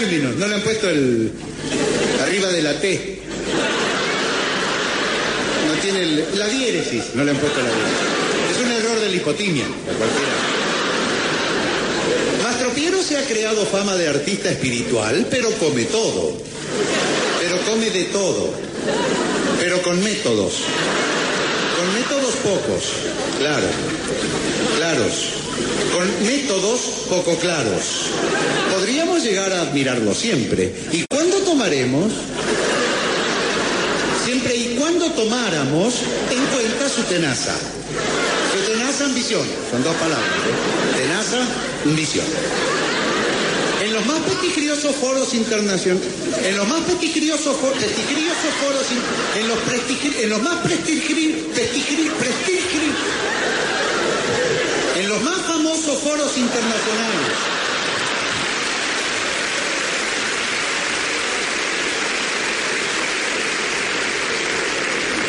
no 0.00 0.46
le 0.46 0.54
han 0.54 0.60
puesto 0.62 0.88
el 0.88 1.32
arriba 2.22 2.48
de 2.48 2.62
la 2.62 2.74
T. 2.80 3.18
No 5.66 5.72
tiene 5.82 6.02
el- 6.02 6.24
la 6.36 6.46
diéresis, 6.46 7.02
no 7.14 7.24
le 7.24 7.32
han 7.32 7.36
puesto 7.36 7.58
la 7.58 7.66
diéresis. 7.66 8.56
Es 8.56 8.64
un 8.64 8.70
error 8.70 9.00
de 9.00 9.08
la 9.08 9.16
hipotimia, 9.16 9.64
a 9.64 9.98
cualquiera. 9.98 10.32
Mastropiero 12.44 13.02
se 13.02 13.16
ha 13.18 13.22
creado 13.26 13.66
fama 13.66 13.96
de 13.96 14.08
artista 14.08 14.50
espiritual, 14.50 15.26
pero 15.30 15.50
come 15.58 15.84
todo. 15.86 16.32
Pero 17.40 17.58
come 17.68 17.90
de 17.90 18.04
todo. 18.04 18.54
Pero 19.58 19.82
con 19.82 20.00
métodos. 20.02 20.52
Con 21.76 21.94
métodos 21.94 22.34
pocos, 22.36 22.84
claro. 23.40 23.66
Claros. 24.76 25.12
Con 25.92 26.26
métodos 26.26 26.80
poco 27.08 27.36
claros. 27.38 28.10
Podríamos 28.82 29.24
llegar 29.24 29.52
a 29.52 29.62
admirarlo 29.62 30.14
siempre. 30.14 30.72
¿Y 30.92 31.04
cuándo 31.10 31.38
tomaremos? 31.38 32.12
Siempre 34.24 34.54
y 34.54 34.76
cuando 34.78 35.06
tomáramos 35.10 35.94
en 36.30 36.46
cuenta 36.46 36.88
su 36.88 37.02
tenaza. 37.02 37.56
Su 38.54 38.70
tenaza 38.72 39.06
ambición. 39.06 39.42
Son 39.72 39.82
dos 39.82 39.96
palabras. 39.96 40.28
¿eh? 40.30 41.02
Tenaza, 41.02 41.38
ambición. 41.86 42.24
En 43.82 43.92
los 43.94 44.06
más 44.06 44.20
prestigriosos 44.20 44.94
foros 44.94 45.34
internacionales, 45.34 46.06
en 46.44 46.56
los 46.56 46.68
más 46.68 46.80
prestigriosos 46.82 47.56
foros, 47.56 47.82
in- 47.82 49.40
en 49.42 49.48
los, 49.48 49.58
prestigri- 49.58 50.22
en 50.22 50.30
los 50.30 50.40
más 50.40 50.64
prestigri- 50.64 51.34
en 55.00 55.08
los 55.08 55.20
más 55.22 55.38
famosos 55.48 55.98
foros 56.00 56.38
internacionales, 56.38 57.26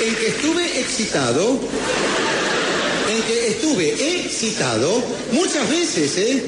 en 0.01 0.15
que 0.15 0.28
estuve 0.39 0.79
excitado, 0.79 1.59
en 3.09 3.23
que 3.23 3.47
estuve 3.49 4.23
excitado 4.23 5.03
muchas 5.33 5.69
veces, 5.69 6.17
¿eh? 6.17 6.43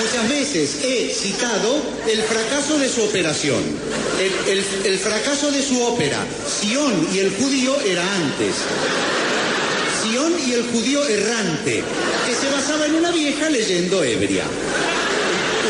Muchas 0.00 0.28
veces 0.28 0.84
he 0.84 1.12
citado 1.12 1.82
el 2.08 2.22
fracaso 2.22 2.78
de 2.78 2.88
su 2.88 3.02
operación, 3.02 3.60
el, 4.84 4.98
fracaso 4.98 5.50
de 5.50 5.62
su 5.62 5.82
ópera. 5.82 6.24
Sión 6.60 7.08
y 7.12 7.18
el 7.18 7.34
judío 7.34 7.74
era 7.80 8.02
antes. 8.14 8.54
Sión 10.02 10.32
y 10.46 10.52
el 10.52 10.62
judío 10.70 11.04
errante, 11.04 11.82
que 12.26 12.34
se 12.34 12.52
basaba 12.52 12.86
en 12.86 12.94
una 12.94 13.10
vieja 13.10 13.50
leyenda 13.50 13.96
ebria. 14.06 14.44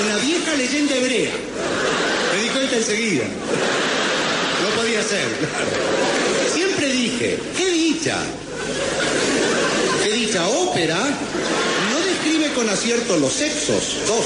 Una 0.04 0.18
vieja 0.18 0.54
leyenda 0.54 0.96
hebrea. 0.96 1.32
Me 2.34 2.42
di 2.42 2.48
cuenta 2.50 2.76
enseguida. 2.76 3.24
No 4.64 4.70
podía 4.80 5.02
ser. 5.02 5.28
Siempre 6.54 6.88
dije, 6.88 7.38
qué 7.54 7.70
dicha. 7.70 8.16
Qué 10.02 10.12
dicha 10.12 10.48
ópera 10.48 10.96
no 10.96 12.00
describe 12.00 12.52
con 12.54 12.68
acierto 12.70 13.18
los 13.18 13.32
sexos, 13.32 13.98
dos. 14.06 14.24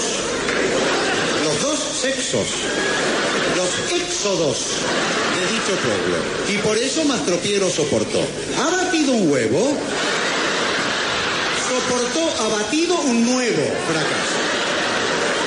Los 1.45 1.63
dos 1.63 1.79
sexos. 2.01 2.47
Los 3.57 4.01
éxodos 4.01 4.59
de 5.35 5.53
dicho 5.53 5.75
pueblo. 5.83 6.17
Y 6.49 6.59
por 6.59 6.79
eso 6.79 7.05
Mastropiero 7.05 7.69
soportó. 7.69 8.21
Ha 8.59 8.85
batido 8.85 9.15
un 9.15 9.31
huevo, 9.31 9.77
soportó, 11.69 12.45
ha 12.45 12.49
batido 12.49 12.97
un 13.01 13.25
nuevo 13.25 13.63
fracaso. 13.91 14.49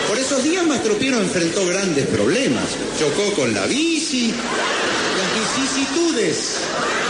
Por 0.09 0.19
esos 0.19 0.43
días 0.43 0.65
Mastropiero 0.67 1.21
enfrentó 1.21 1.65
grandes 1.65 2.05
problemas. 2.07 2.65
Chocó 2.99 3.31
con 3.33 3.53
la 3.53 3.65
las 4.13 5.55
vicisitudes 5.55 6.59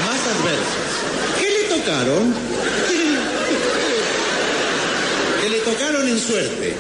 más 0.06 0.20
adversas. 0.20 0.92
¿Qué 1.40 1.50
le 1.50 1.64
tocaron? 1.76 2.34
Que 5.42 5.50
le 5.50 5.58
tocaron 5.62 6.08
en 6.08 6.20
suerte. 6.20 6.76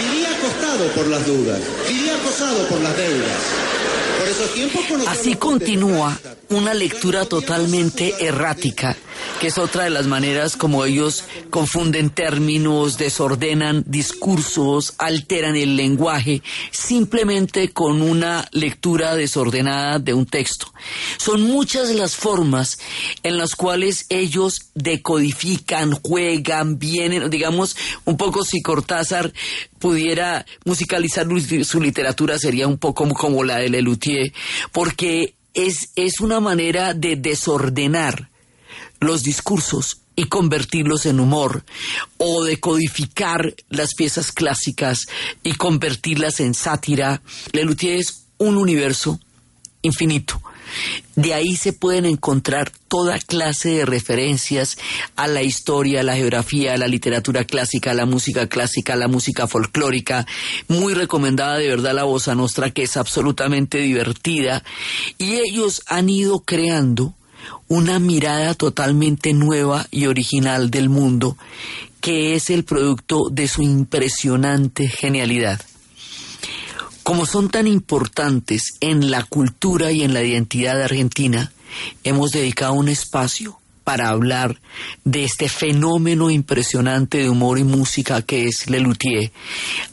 Vivía 0.00 0.30
acostado 0.30 0.86
por 0.92 1.06
las 1.08 1.26
dudas. 1.26 1.60
Vivía 1.88 2.14
acosado 2.14 2.68
por 2.68 2.80
las 2.80 2.96
deudas. 2.96 3.38
Por 4.20 4.28
esos 4.28 4.54
tiempos 4.54 5.08
Así 5.08 5.34
continúa 5.34 6.16
una 6.50 6.72
lectura 6.72 7.24
totalmente 7.24 8.14
errática, 8.20 8.96
que 9.40 9.48
es 9.48 9.58
otra 9.58 9.84
de 9.84 9.90
las 9.90 10.06
maneras 10.06 10.56
como 10.56 10.84
ellos 10.84 11.24
confunden 11.50 12.10
términos, 12.10 12.96
desordenan 12.96 13.84
discursos, 13.86 14.94
alteran 14.98 15.56
el 15.56 15.76
lenguaje, 15.76 16.42
simplemente 16.70 17.70
con 17.70 18.00
una 18.02 18.48
lectura 18.52 19.14
desordenada 19.14 19.98
de 19.98 20.14
un 20.14 20.26
texto. 20.26 20.72
Son 21.18 21.42
muchas 21.42 21.90
las 21.90 22.16
formas 22.16 22.78
en 23.22 23.36
las 23.36 23.54
cuales 23.54 24.06
ellos 24.08 24.70
decodifican, 24.74 25.92
juegan, 25.92 26.78
vienen, 26.78 27.28
digamos, 27.28 27.76
un 28.04 28.16
poco 28.16 28.44
si 28.44 28.62
Cortázar 28.62 29.32
pudiera 29.78 30.46
musicalizar 30.64 31.26
su 31.64 31.80
literatura 31.80 32.38
sería 32.38 32.68
un 32.68 32.78
poco 32.78 33.06
como 33.10 33.44
la 33.44 33.58
de 33.58 33.68
Lelutier, 33.68 34.32
porque 34.72 35.34
es, 35.52 35.90
es 35.96 36.20
una 36.20 36.40
manera 36.40 36.94
de 36.94 37.16
desordenar 37.16 38.30
los 39.00 39.22
discursos 39.22 39.98
y 40.16 40.24
convertirlos 40.24 41.04
en 41.06 41.20
humor, 41.20 41.64
o 42.16 42.42
decodificar 42.42 43.54
las 43.68 43.94
piezas 43.94 44.32
clásicas 44.32 45.06
y 45.42 45.52
convertirlas 45.52 46.40
en 46.40 46.54
sátira. 46.54 47.22
Lelutier 47.52 47.98
es 47.98 48.24
un 48.38 48.56
universo 48.56 49.20
infinito. 49.82 50.40
De 51.14 51.32
ahí 51.32 51.56
se 51.56 51.72
pueden 51.72 52.06
encontrar 52.06 52.72
toda 52.88 53.18
clase 53.18 53.70
de 53.70 53.86
referencias 53.86 54.76
a 55.14 55.28
la 55.28 55.42
historia, 55.42 56.00
a 56.00 56.02
la 56.02 56.16
geografía, 56.16 56.74
a 56.74 56.76
la 56.76 56.88
literatura 56.88 57.44
clásica, 57.44 57.92
a 57.92 57.94
la 57.94 58.04
música 58.04 58.48
clásica, 58.48 58.94
a 58.94 58.96
la 58.96 59.08
música 59.08 59.46
folclórica. 59.46 60.26
Muy 60.68 60.94
recomendada 60.94 61.58
de 61.58 61.68
verdad 61.68 61.94
la 61.94 62.04
bossa 62.04 62.34
nostra, 62.34 62.70
que 62.70 62.82
es 62.82 62.96
absolutamente 62.96 63.78
divertida. 63.78 64.64
Y 65.18 65.36
ellos 65.36 65.82
han 65.86 66.08
ido 66.08 66.40
creando 66.40 67.14
una 67.68 67.98
mirada 67.98 68.54
totalmente 68.54 69.32
nueva 69.32 69.86
y 69.90 70.06
original 70.06 70.70
del 70.70 70.88
mundo, 70.88 71.36
que 72.00 72.34
es 72.34 72.50
el 72.50 72.64
producto 72.64 73.28
de 73.30 73.48
su 73.48 73.62
impresionante 73.62 74.88
genialidad. 74.88 75.60
Como 77.02 77.26
son 77.26 77.50
tan 77.50 77.66
importantes 77.66 78.74
en 78.80 79.10
la 79.10 79.22
cultura 79.24 79.92
y 79.92 80.02
en 80.02 80.12
la 80.12 80.22
identidad 80.22 80.76
de 80.76 80.84
Argentina, 80.84 81.52
hemos 82.04 82.32
dedicado 82.32 82.74
un 82.74 82.88
espacio 82.88 83.58
para 83.84 84.08
hablar 84.08 84.60
de 85.04 85.24
este 85.24 85.48
fenómeno 85.48 86.30
impresionante 86.30 87.18
de 87.18 87.30
humor 87.30 87.58
y 87.58 87.64
música 87.64 88.22
que 88.22 88.48
es 88.48 88.68
Lelutier, 88.68 89.30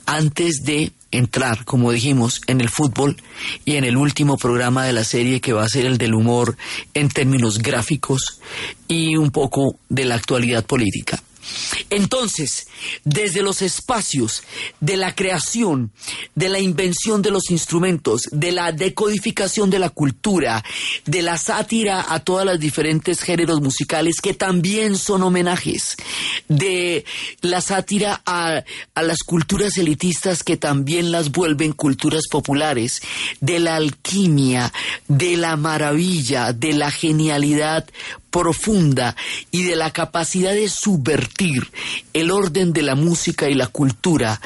antes 0.07 0.63
de 0.63 0.91
entrar, 1.13 1.63
como 1.63 1.91
dijimos, 1.91 2.41
en 2.47 2.59
el 2.59 2.69
fútbol 2.69 3.15
y 3.65 3.75
en 3.75 3.83
el 3.83 3.97
último 3.97 4.37
programa 4.37 4.85
de 4.85 4.93
la 4.93 5.03
serie 5.03 5.41
que 5.41 5.53
va 5.53 5.63
a 5.63 5.69
ser 5.69 5.85
el 5.85 5.97
del 5.97 6.15
humor 6.15 6.57
en 6.93 7.09
términos 7.09 7.59
gráficos 7.59 8.41
y 8.87 9.15
un 9.15 9.31
poco 9.31 9.77
de 9.89 10.05
la 10.05 10.15
actualidad 10.15 10.65
política. 10.65 11.21
Entonces, 11.89 12.67
desde 13.03 13.41
los 13.41 13.61
espacios 13.61 14.43
de 14.79 14.97
la 14.97 15.15
creación, 15.15 15.91
de 16.35 16.49
la 16.49 16.59
invención 16.59 17.21
de 17.21 17.31
los 17.31 17.49
instrumentos, 17.51 18.23
de 18.31 18.51
la 18.51 18.71
decodificación 18.71 19.69
de 19.69 19.79
la 19.79 19.89
cultura, 19.89 20.63
de 21.05 21.21
la 21.21 21.37
sátira 21.37 22.05
a 22.09 22.19
todos 22.19 22.45
los 22.45 22.59
diferentes 22.59 23.21
géneros 23.21 23.61
musicales 23.61 24.21
que 24.21 24.33
también 24.33 24.97
son 24.97 25.23
homenajes, 25.23 25.95
de 26.47 27.05
la 27.41 27.61
sátira 27.61 28.21
a, 28.25 28.63
a 28.95 29.03
las 29.03 29.19
culturas 29.19 29.77
elitistas 29.77 30.43
que 30.43 30.57
también 30.57 31.11
las 31.11 31.31
vuelven 31.31 31.73
culturas 31.73 32.27
populares, 32.29 33.01
de 33.39 33.59
la 33.59 33.75
alquimia, 33.75 34.71
de 35.07 35.37
la 35.37 35.55
maravilla, 35.55 36.53
de 36.53 36.73
la 36.73 36.91
genialidad 36.91 37.85
profunda 38.33 39.15
y 39.51 39.61
de 39.61 39.75
la 39.75 39.91
capacidad 39.91 40.53
de 40.53 40.67
subvertir 40.67 41.71
el 42.13 42.31
orden 42.31 42.72
de 42.73 42.81
la 42.81 42.95
música 42.95 43.49
y 43.49 43.53
la 43.53 43.67
cultura 43.67 44.41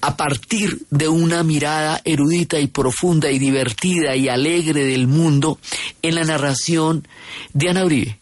a 0.00 0.16
partir 0.16 0.82
de 0.90 1.08
una 1.08 1.42
mirada 1.42 2.00
erudita 2.04 2.60
y 2.60 2.66
profunda 2.66 3.30
y 3.30 3.38
divertida 3.38 4.14
y 4.14 4.28
alegre 4.28 4.84
del 4.84 5.06
mundo 5.06 5.58
en 6.02 6.14
la 6.16 6.24
narración 6.24 7.06
de 7.52 7.70
Ana 7.70 7.84
Uribe, 7.84 8.18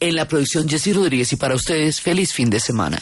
en 0.00 0.14
la 0.14 0.28
producción 0.28 0.68
Jessy 0.68 0.92
Rodríguez 0.92 1.32
y 1.32 1.36
para 1.36 1.54
ustedes 1.54 2.00
feliz 2.00 2.32
fin 2.32 2.50
de 2.50 2.60
semana. 2.60 3.00